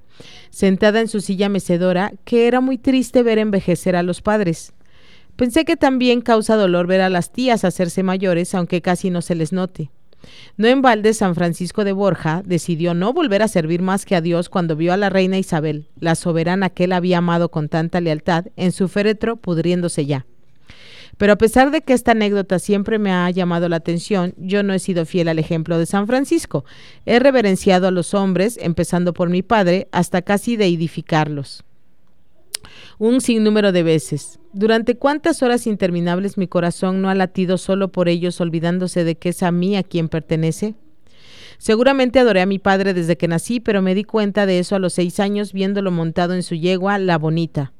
[0.49, 4.73] sentada en su silla mecedora, que era muy triste ver envejecer a los padres.
[5.37, 9.35] Pensé que también causa dolor ver a las tías hacerse mayores, aunque casi no se
[9.35, 9.89] les note.
[10.57, 14.21] No en balde San Francisco de Borja decidió no volver a servir más que a
[14.21, 18.01] Dios cuando vio a la reina Isabel, la soberana que él había amado con tanta
[18.01, 20.25] lealtad, en su féretro pudriéndose ya.
[21.19, 24.73] Pero a pesar de que esta anécdota siempre me ha llamado la atención, yo no
[24.73, 26.63] he sido fiel al ejemplo de San Francisco.
[27.05, 31.65] He reverenciado a los hombres, empezando por mi padre, hasta casi deidificarlos.
[32.99, 34.39] Un sinnúmero de veces.
[34.53, 39.29] Durante cuántas horas interminables mi corazón no ha latido solo por ellos, olvidándose de que
[39.29, 40.75] es a mí a quien pertenece.
[41.57, 44.79] Seguramente adoré a mi padre desde que nací, pero me di cuenta de eso a
[44.79, 47.73] los seis años viéndolo montado en su yegua, la bonita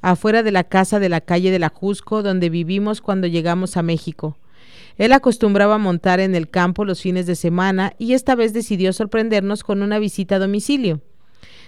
[0.00, 3.82] afuera de la casa de la calle de la Jusco, donde vivimos cuando llegamos a
[3.82, 4.36] México.
[4.98, 9.62] Él acostumbraba montar en el campo los fines de semana y esta vez decidió sorprendernos
[9.62, 11.00] con una visita a domicilio.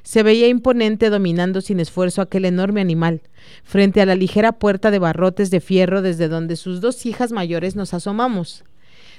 [0.03, 3.21] Se veía imponente dominando sin esfuerzo aquel enorme animal,
[3.65, 7.77] frente a la ligera puerta de barrotes de fierro desde donde sus dos hijas mayores
[7.77, 8.65] nos asomamos.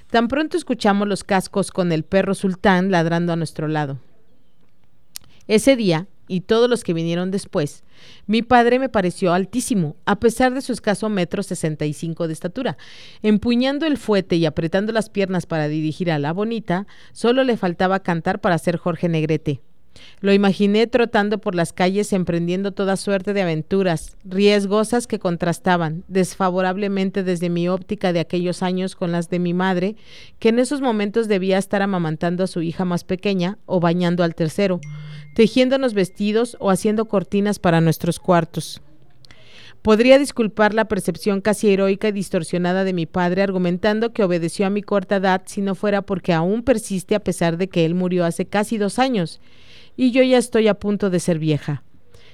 [0.10, 4.00] Tan pronto escuchamos los cascos con el perro sultán ladrando a nuestro lado.
[5.48, 7.84] Ese día, y todos los que vinieron después,
[8.28, 12.34] mi padre me pareció altísimo, a pesar de su escaso metro sesenta y cinco de
[12.34, 12.78] estatura.
[13.22, 18.00] Empuñando el fuete y apretando las piernas para dirigir a la bonita, solo le faltaba
[18.00, 19.60] cantar para ser Jorge Negrete.
[20.22, 27.24] Lo imaginé trotando por las calles emprendiendo toda suerte de aventuras, riesgosas que contrastaban desfavorablemente
[27.24, 29.96] desde mi óptica de aquellos años con las de mi madre,
[30.40, 34.36] que en esos momentos debía estar amamantando a su hija más pequeña o bañando al
[34.36, 34.82] tercero,
[35.36, 38.82] tejiéndonos vestidos o haciendo cortinas para nuestros cuartos.
[39.82, 44.70] Podría disculpar la percepción casi heroica y distorsionada de mi padre argumentando que obedeció a
[44.70, 48.26] mi corta edad si no fuera porque aún persiste a pesar de que él murió
[48.26, 49.40] hace casi dos años
[50.00, 51.84] y yo ya estoy a punto de ser vieja.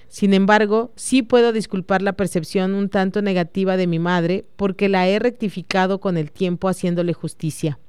[0.08, 5.08] Sin embargo, sí puedo disculpar la percepción un tanto negativa de mi madre porque la
[5.08, 7.80] he rectificado con el tiempo haciéndole justicia.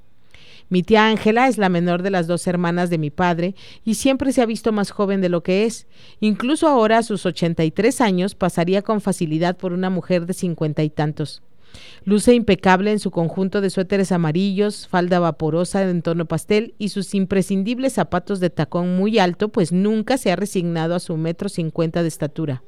[0.69, 3.53] Mi tía Ángela es la menor de las dos hermanas de mi padre
[3.85, 5.85] y siempre se ha visto más joven de lo que es.
[6.21, 10.89] Incluso ahora a sus 83 años pasaría con facilidad por una mujer de cincuenta y
[10.89, 11.43] tantos.
[12.03, 17.13] Luce impecable en su conjunto de suéteres amarillos, falda vaporosa en tono pastel y sus
[17.13, 22.01] imprescindibles zapatos de tacón muy alto, pues nunca se ha resignado a su metro cincuenta
[22.01, 22.63] de estatura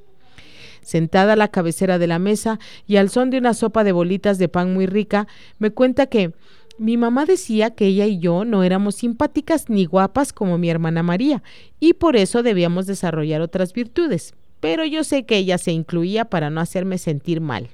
[0.82, 4.38] sentada a la cabecera de la mesa y al son de una sopa de bolitas
[4.38, 5.28] de pan muy rica,
[5.60, 6.34] me cuenta que
[6.80, 11.04] mi mamá decía que ella y yo no éramos simpáticas ni guapas como mi hermana
[11.04, 11.44] María,
[11.80, 16.50] y por eso debíamos desarrollar otras virtudes, pero yo sé que ella se incluía para
[16.50, 17.70] no hacerme sentir mal.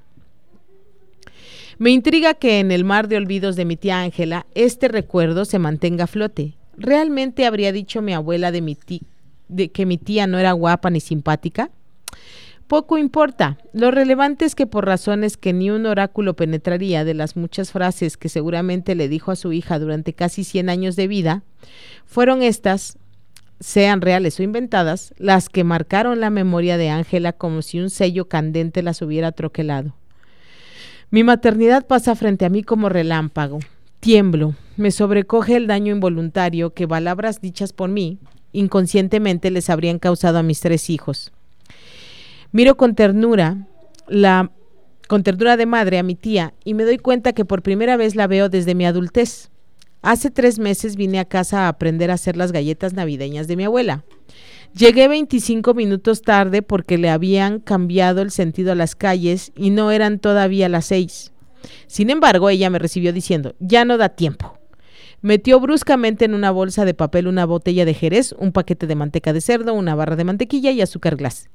[1.77, 5.59] Me intriga que en el mar de olvidos de mi tía Ángela este recuerdo se
[5.59, 6.53] mantenga a flote.
[6.77, 8.77] ¿Realmente habría dicho mi abuela de, mi
[9.49, 11.71] de que mi tía no era guapa ni simpática?
[12.67, 13.57] Poco importa.
[13.73, 18.15] Lo relevante es que por razones que ni un oráculo penetraría de las muchas frases
[18.15, 21.43] que seguramente le dijo a su hija durante casi 100 años de vida,
[22.05, 22.97] fueron estas,
[23.59, 28.29] sean reales o inventadas, las que marcaron la memoria de Ángela como si un sello
[28.29, 29.93] candente las hubiera troquelado.
[31.15, 33.59] Mi maternidad pasa frente a mí como relámpago.
[34.01, 38.19] Tiemblo, me sobrecoge el daño involuntario que palabras dichas por mí
[38.51, 41.31] inconscientemente les habrían causado a mis tres hijos.
[42.51, 43.65] Miro con ternura
[44.09, 44.51] la
[45.07, 48.17] con ternura de madre a mi tía y me doy cuenta que por primera vez
[48.17, 49.51] la veo desde mi adultez.
[50.01, 53.63] Hace tres meses vine a casa a aprender a hacer las galletas navideñas de mi
[53.63, 54.03] abuela.
[54.75, 59.91] Llegué 25 minutos tarde porque le habían cambiado el sentido a las calles y no
[59.91, 61.31] eran todavía las seis.
[61.87, 64.59] Sin embargo, ella me recibió diciendo, ya no da tiempo.
[65.21, 69.33] Metió bruscamente en una bolsa de papel una botella de jerez, un paquete de manteca
[69.33, 71.49] de cerdo, una barra de mantequilla y azúcar glass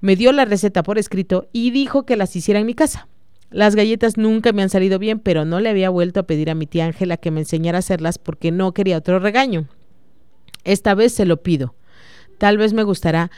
[0.00, 3.08] me dio la receta por escrito y dijo que las hiciera en mi casa.
[3.50, 6.54] Las galletas nunca me han salido bien, pero no le había vuelto a pedir a
[6.54, 9.68] mi tía Ángela que me enseñara a hacerlas porque no quería otro regaño.
[10.64, 11.74] Esta vez se lo pido.
[12.40, 13.30] Tal vez me gustará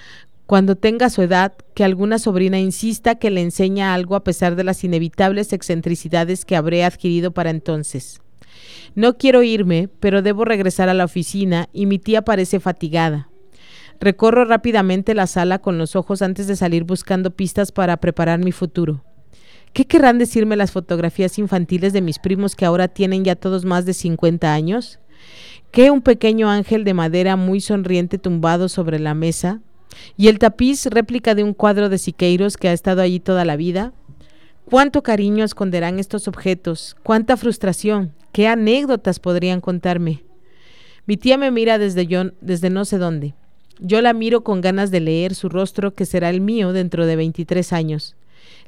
[0.47, 4.63] cuando tenga su edad que alguna sobrina insista que le enseña algo a pesar de
[4.63, 8.21] las inevitables excentricidades que habré adquirido para entonces.
[8.95, 13.29] No quiero irme, pero debo regresar a la oficina y mi tía parece fatigada.
[13.99, 18.53] Recorro rápidamente la sala con los ojos antes de salir buscando pistas para preparar mi
[18.53, 19.03] futuro.
[19.73, 23.85] ¿Qué querrán decirme las fotografías infantiles de mis primos que ahora tienen ya todos más
[23.85, 25.01] de 50 años?
[25.73, 29.63] ¿Qué un pequeño ángel de madera muy sonriente tumbado sobre la mesa?
[30.19, 33.57] ¿Y el tapiz réplica de un cuadro de Siqueiros que ha estado allí toda la
[33.57, 33.95] vida?
[34.67, 36.95] ¿Cuánto cariño esconderán estos objetos?
[37.03, 38.13] ¿Cuánta frustración?
[38.33, 40.23] ¿Qué anécdotas podrían contarme?
[41.07, 43.33] Mi tía me mira desde, yo, desde no sé dónde.
[43.81, 47.17] Yo la miro con ganas de leer su rostro que será el mío dentro de
[47.17, 48.15] 23 años.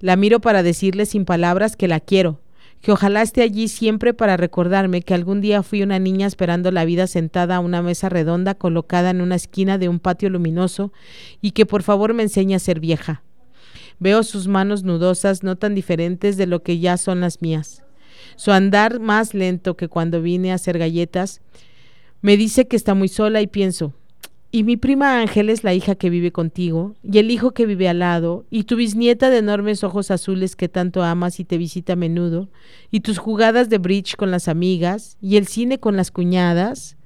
[0.00, 2.40] La miro para decirle sin palabras que la quiero,
[2.80, 6.84] que ojalá esté allí siempre para recordarme que algún día fui una niña esperando la
[6.84, 10.92] vida sentada a una mesa redonda colocada en una esquina de un patio luminoso
[11.40, 13.22] y que por favor me enseñe a ser vieja.
[13.98, 17.82] Veo sus manos nudosas no tan diferentes de lo que ya son las mías.
[18.36, 21.40] Su andar más lento que cuando vine a hacer galletas
[22.20, 23.94] me dice que está muy sola y pienso,
[24.54, 27.98] y mi prima Ángeles, la hija que vive contigo, y el hijo que vive al
[27.98, 31.96] lado, y tu bisnieta de enormes ojos azules que tanto amas y te visita a
[31.96, 32.50] menudo,
[32.92, 36.96] y tus jugadas de bridge con las amigas, y el cine con las cuñadas,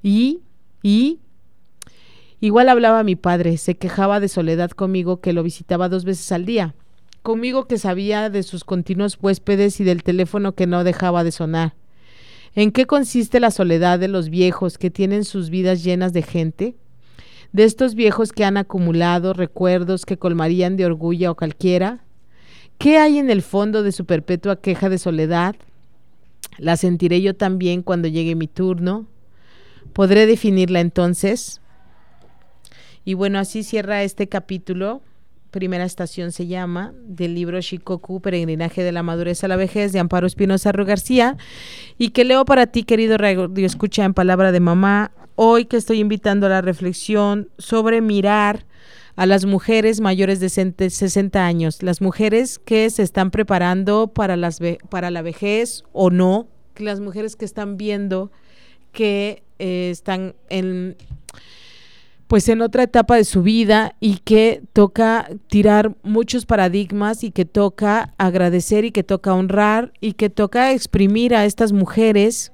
[0.00, 0.42] y,
[0.80, 1.18] y...
[2.38, 6.44] Igual hablaba mi padre, se quejaba de soledad conmigo que lo visitaba dos veces al
[6.44, 6.76] día,
[7.24, 11.74] conmigo que sabía de sus continuos huéspedes y del teléfono que no dejaba de sonar
[12.56, 16.74] ¿En qué consiste la soledad de los viejos que tienen sus vidas llenas de gente?
[17.52, 22.02] De estos viejos que han acumulado recuerdos que colmarían de orgullo a cualquiera.
[22.78, 25.54] ¿Qué hay en el fondo de su perpetua queja de soledad?
[26.56, 29.06] ¿La sentiré yo también cuando llegue mi turno?
[29.92, 31.60] ¿Podré definirla entonces?
[33.04, 35.02] Y bueno, así cierra este capítulo
[35.50, 39.98] primera estación se llama, del libro Shikoku, Peregrinaje de la Madurez a la Vejez, de
[39.98, 41.36] Amparo Espinosa Ru García,
[41.98, 46.00] y que leo para ti, querido Radio Escucha en Palabra de Mamá, hoy que estoy
[46.00, 48.66] invitando a la reflexión sobre mirar
[49.16, 54.60] a las mujeres mayores de 60 años, las mujeres que se están preparando para, las
[54.90, 58.30] para la vejez o no, las mujeres que están viendo
[58.92, 60.96] que eh, están en
[62.26, 67.44] pues en otra etapa de su vida y que toca tirar muchos paradigmas y que
[67.44, 72.52] toca agradecer y que toca honrar y que toca exprimir a estas mujeres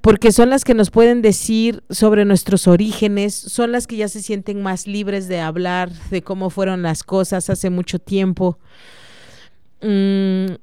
[0.00, 4.22] porque son las que nos pueden decir sobre nuestros orígenes, son las que ya se
[4.22, 8.58] sienten más libres de hablar de cómo fueron las cosas hace mucho tiempo.
[9.82, 10.54] Mm,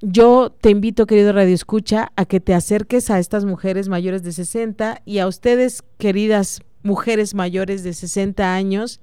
[0.00, 4.32] yo te invito, querido Radio Escucha, a que te acerques a estas mujeres mayores de
[4.32, 9.00] 60 y a ustedes, queridas mujeres mayores de 60 años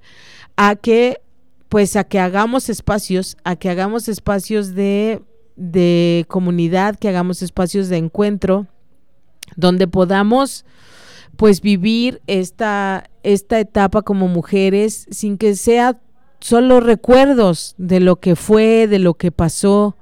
[0.56, 1.20] a que
[1.68, 5.22] pues a que hagamos espacios, a que hagamos espacios de,
[5.56, 8.66] de comunidad, que hagamos espacios de encuentro,
[9.56, 10.64] donde podamos
[11.36, 16.00] pues vivir esta, esta etapa como mujeres sin que sea
[16.40, 19.96] solo recuerdos de lo que fue, de lo que pasó.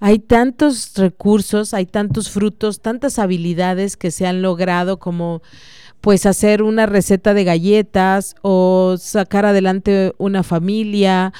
[0.00, 5.40] Hay tantos recursos, hay tantos frutos, tantas habilidades que se han logrado como
[6.06, 11.32] pues hacer una receta de galletas o sacar adelante una familia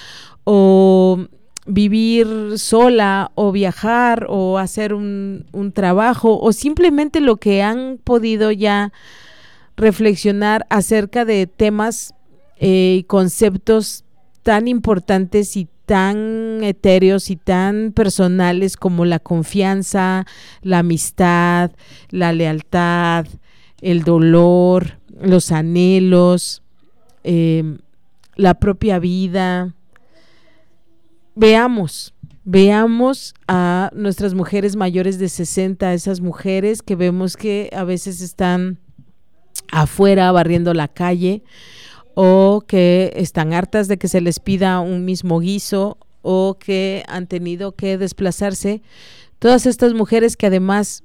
[0.42, 1.20] o
[1.66, 8.92] vivir sola o viajar o hacer un, trabajo o simplemente lo que han podido ya
[9.76, 12.14] reflexionar acerca de temas
[12.56, 14.04] eh, y conceptos
[14.42, 20.26] tan importantes y tan etéreos y tan personales como la confianza,
[20.62, 21.70] la amistad,
[22.10, 23.26] la lealtad,
[23.80, 26.62] el dolor, los anhelos,
[27.24, 27.78] em,
[28.36, 29.74] la propia vida.
[31.34, 32.14] Veamos,
[32.44, 38.78] veamos a nuestras mujeres mayores de 60, esas mujeres que vemos que a veces están
[39.70, 41.42] afuera barriendo la calle
[42.14, 47.26] o que están hartas de que se les pida un mismo guiso o que han
[47.26, 48.82] tenido que desplazarse.
[49.38, 51.04] Todas estas mujeres que además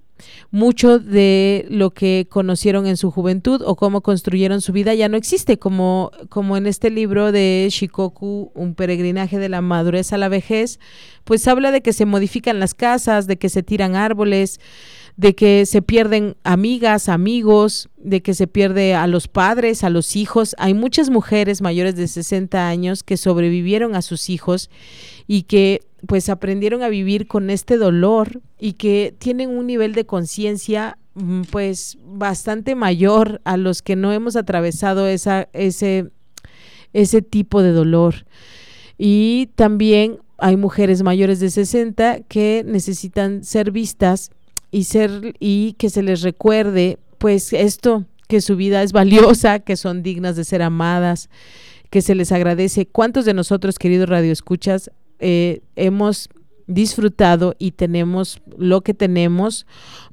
[0.51, 5.17] mucho de lo que conocieron en su juventud o cómo construyeron su vida ya no
[5.17, 10.29] existe, como, como en este libro de Shikoku, Un peregrinaje de la madurez a la
[10.29, 10.79] vejez,
[11.23, 14.59] pues habla de que se modifican las casas, de que se tiran árboles,
[15.17, 20.15] de que se pierden amigas, amigos, de que se pierde a los padres, a los
[20.15, 20.55] hijos.
[20.57, 24.69] Hay muchas mujeres mayores de 60 años que sobrevivieron a sus hijos
[25.27, 30.05] y que pues aprendieron a vivir con este dolor y que tienen un nivel de
[30.05, 36.09] conciencia mm, pues bastante mayor a los que no hemos atravesado esa, ese,
[36.93, 38.25] ese tipo de dolor.
[38.97, 44.31] Y también hay mujeres mayores de 60 que necesitan ser vistas
[44.71, 49.75] y ser y que se les recuerde pues esto que su vida es valiosa, que
[49.75, 51.29] son dignas de ser amadas,
[51.89, 52.87] que se les agradece.
[52.87, 54.89] ¿Cuántos de nosotros, queridos radioescuchas,
[55.21, 56.29] eh, hemos
[56.67, 59.65] disfrutado y tenemos lo que tenemos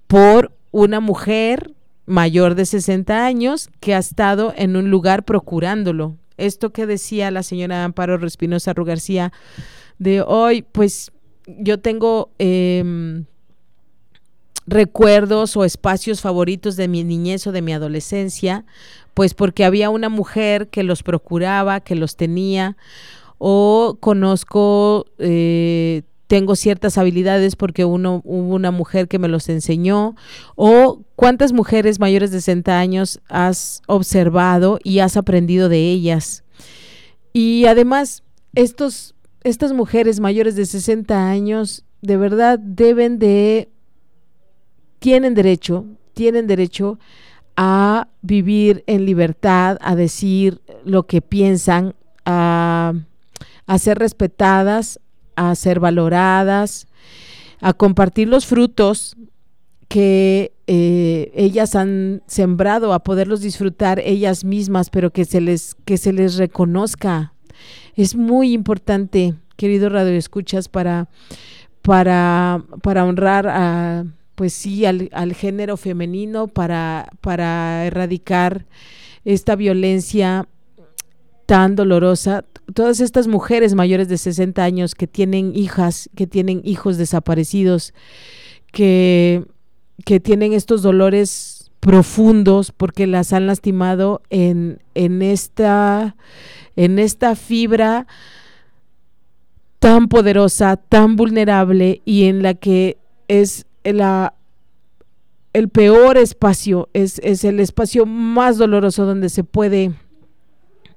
[0.07, 1.73] por una mujer
[2.07, 6.17] mayor de 60 años que ha estado en un lugar procurándolo.
[6.37, 9.33] Esto que decía la señora Amparo Respinosa Rugarcía
[9.99, 11.11] de hoy, pues
[11.47, 13.25] yo tengo em,
[14.67, 18.65] recuerdos o espacios favoritos de mi niñez o de mi adolescencia,
[19.15, 22.77] pues porque había una mujer que los procuraba, que los tenía,
[23.39, 30.15] o conozco, eh, tengo ciertas habilidades porque uno, hubo una mujer que me los enseñó,
[30.57, 36.45] o cuántas mujeres mayores de 60 años has observado y has aprendido de ellas.
[37.33, 38.23] Y además,
[38.55, 43.71] estos, estas mujeres mayores de 60 años de verdad deben de,
[44.99, 46.99] tienen derecho, tienen derecho
[47.57, 52.93] a vivir en libertad, a decir lo que piensan, a
[53.69, 54.99] a ser respetadas,
[55.37, 56.89] a ser valoradas,
[57.61, 59.17] a compartir los frutos
[59.89, 65.99] que eh, ellas han sembrado, a poderlos disfrutar ellas mismas, pero que se les, que
[65.99, 67.35] se les reconozca.
[67.95, 71.09] Es muy importante, querido Radio Escuchas, para,
[71.83, 74.05] para, para honrar a,
[74.35, 78.65] pues sí, al, al género femenino, para, para erradicar
[79.25, 80.49] esta violencia
[81.49, 82.45] tan dolorosa.
[82.75, 87.95] Todas estas mujeres mayores de 60 años que tienen hijas, que tienen hijos desaparecidos,
[88.71, 89.47] que,
[90.05, 96.17] que tienen estos dolores profundos porque las han lastimado en, en, esta,
[96.77, 98.07] en esta fibra
[99.79, 104.35] tan poderosa, tan vulnerable y en la que es la,
[105.55, 109.95] el peor espacio, es, es el espacio más doloroso donde se puede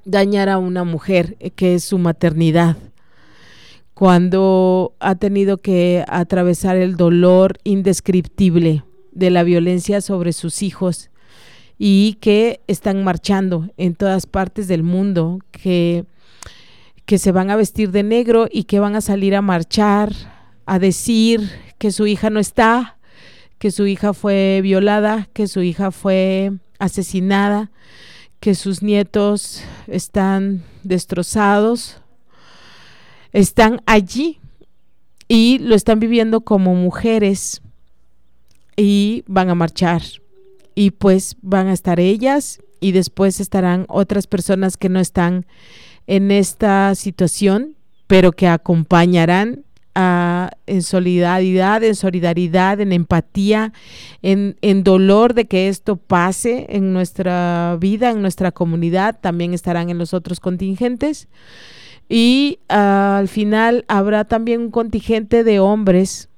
[0.06, 2.78] dañar a una mujer, eh, que es su maternidad,
[3.94, 11.10] cuando ha tenido que atravesar el dolor indescriptible de la violencia sobre sus hijos
[11.78, 16.06] y que están marchando en todas partes del mundo, que,
[17.06, 20.14] que se van a vestir de negro y que van a salir a marchar,
[20.66, 22.98] a decir que su hija no está,
[23.58, 27.72] que su hija fue violada, que su hija fue asesinada,
[28.42, 32.02] que sus nietos están destrozados,
[33.32, 34.40] están allí
[35.28, 37.62] y lo están viviendo como mujeres
[38.76, 40.02] y van a marchar.
[40.74, 45.46] Y pues van a estar ellas y después estarán otras personas que no están
[46.08, 47.76] en esta situación,
[48.08, 53.74] pero que acompañarán en solidaridad, en solidaridad, en empatía,
[54.22, 59.98] en, dolor de que esto pase en nuestra vida, en nuestra comunidad, también estarán en
[59.98, 61.28] los otros contingentes.
[62.08, 66.30] Y ah, al final habrá también un contingente de hombres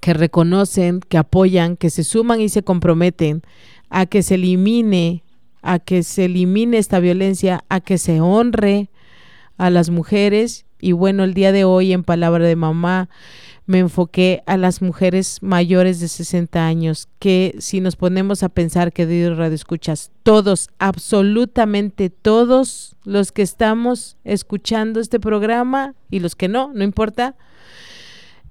[0.00, 3.42] que reconocen, que apoyan, que se suman y se comprometen
[3.90, 5.24] a que se elimine,
[5.62, 8.90] a que se elimine esta violencia, a que se honre
[9.56, 13.08] a las mujeres Y bueno, el día de hoy en Palabra de Mamá
[13.66, 18.94] me enfoqué a las mujeres mayores de 60 años, que si nos ponemos a pensar
[18.94, 26.34] que de radio escuchas, todos, absolutamente todos los que estamos escuchando este programa y los
[26.34, 27.36] que no, no importa,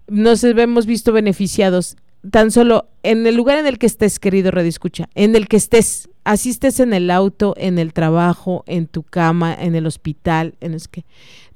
[0.08, 1.98] nos hemos visto beneficiados
[2.32, 5.58] tan solo en el lugar en el que estés, querido Radio Escucha, en el que
[5.58, 10.56] estés, así estés en el auto, en el trabajo, en tu cama, en el hospital,
[10.60, 11.06] en es que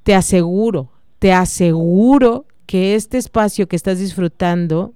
[0.03, 4.93] te aseguro, te aseguro que este espacio que estás disfrutando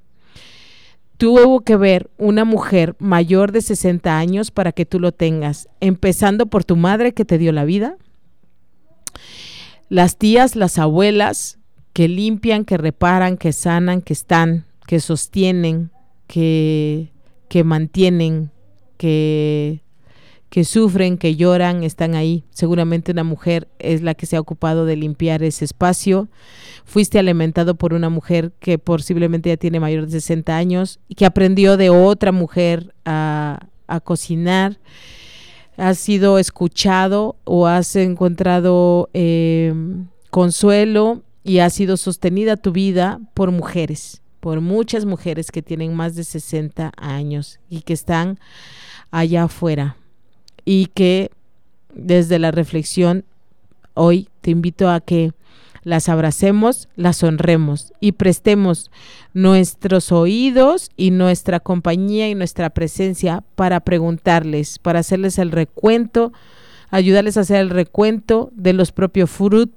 [1.17, 6.47] tuvo que ver una mujer mayor de 60 años para que tú lo tengas, empezando
[6.47, 7.97] por tu madre que te dio la vida,
[9.89, 11.59] las tías, las abuelas
[11.93, 15.91] que limpian, que reparan, que sanan, que están, que sostienen,
[16.27, 17.11] que,
[17.47, 18.51] que mantienen,
[18.97, 19.81] que,
[20.49, 22.45] que sufren, que lloran, están ahí.
[22.51, 26.29] Seguramente una mujer es la que se ha ocupado de limpiar ese espacio.
[26.85, 31.25] Fuiste alimentado por una mujer que posiblemente ya tiene mayor de 60 años y que
[31.25, 34.77] aprendió de otra mujer a, a cocinar.
[35.77, 39.73] Has sido escuchado o has encontrado eh,
[40.29, 46.13] consuelo y ha sido sostenida tu vida por mujeres por muchas mujeres que tienen más
[46.13, 48.37] de 60 años y que están
[49.09, 49.97] allá afuera.
[50.65, 51.31] Y que
[51.95, 53.25] desde la reflexión
[53.95, 55.31] hoy te invito a que
[55.81, 58.91] las abracemos, las honremos y prestemos
[59.33, 66.33] nuestros oídos y nuestra compañía y nuestra presencia para preguntarles, para hacerles el recuento,
[66.91, 69.31] ayudarles a hacer el recuento de los propios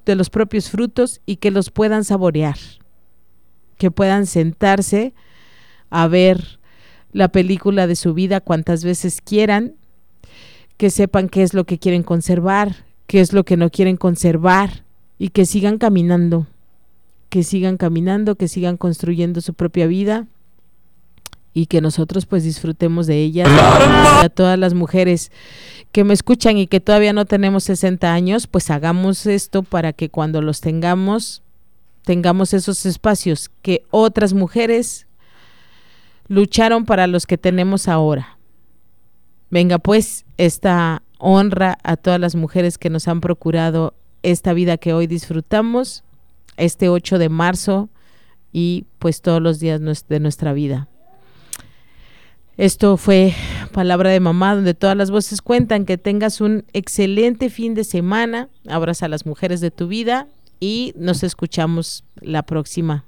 [0.04, 2.58] de los propios frutos y que los puedan saborear
[3.78, 5.14] que puedan sentarse
[5.90, 6.58] a ver
[7.12, 9.74] la película de su vida cuantas veces quieran,
[10.76, 14.84] que sepan qué es lo que quieren conservar, qué es lo que no quieren conservar
[15.18, 16.46] y que sigan caminando,
[17.30, 20.26] que sigan caminando, que sigan construyendo su propia vida
[21.54, 23.46] y que nosotros pues disfrutemos de ella.
[24.22, 25.32] A todas las mujeres
[25.90, 30.10] que me escuchan y que todavía no tenemos 60 años, pues hagamos esto para que
[30.10, 31.42] cuando los tengamos
[32.08, 35.06] tengamos esos espacios que otras mujeres
[36.26, 38.38] lucharon para los que tenemos ahora.
[39.50, 43.92] Venga pues esta honra a todas las mujeres que nos han procurado
[44.22, 46.02] esta vida que hoy disfrutamos,
[46.56, 47.90] este 8 de marzo
[48.54, 49.78] y pues todos los días
[50.08, 50.88] de nuestra vida.
[52.56, 53.34] Esto fue
[53.72, 55.84] Palabra de Mamá, donde todas las voces cuentan.
[55.84, 58.48] Que tengas un excelente fin de semana.
[58.66, 60.26] Abraza a las mujeres de tu vida
[60.60, 63.04] y nos escuchamos la próxima.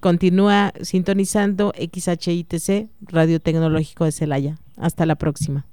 [0.00, 4.58] Continúa sintonizando XHITC, Radio Tecnológico de Celaya.
[4.76, 5.66] Hasta la próxima.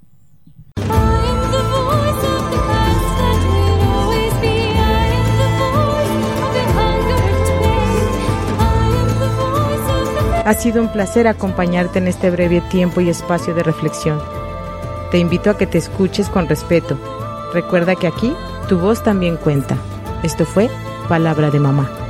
[10.50, 14.20] Ha sido un placer acompañarte en este breve tiempo y espacio de reflexión.
[15.10, 16.98] Te invito a que te escuches con respeto.
[17.52, 18.32] Recuerda que aquí
[18.68, 19.76] tu voz también cuenta.
[20.22, 20.68] Esto fue
[21.10, 22.09] palabra de mamá.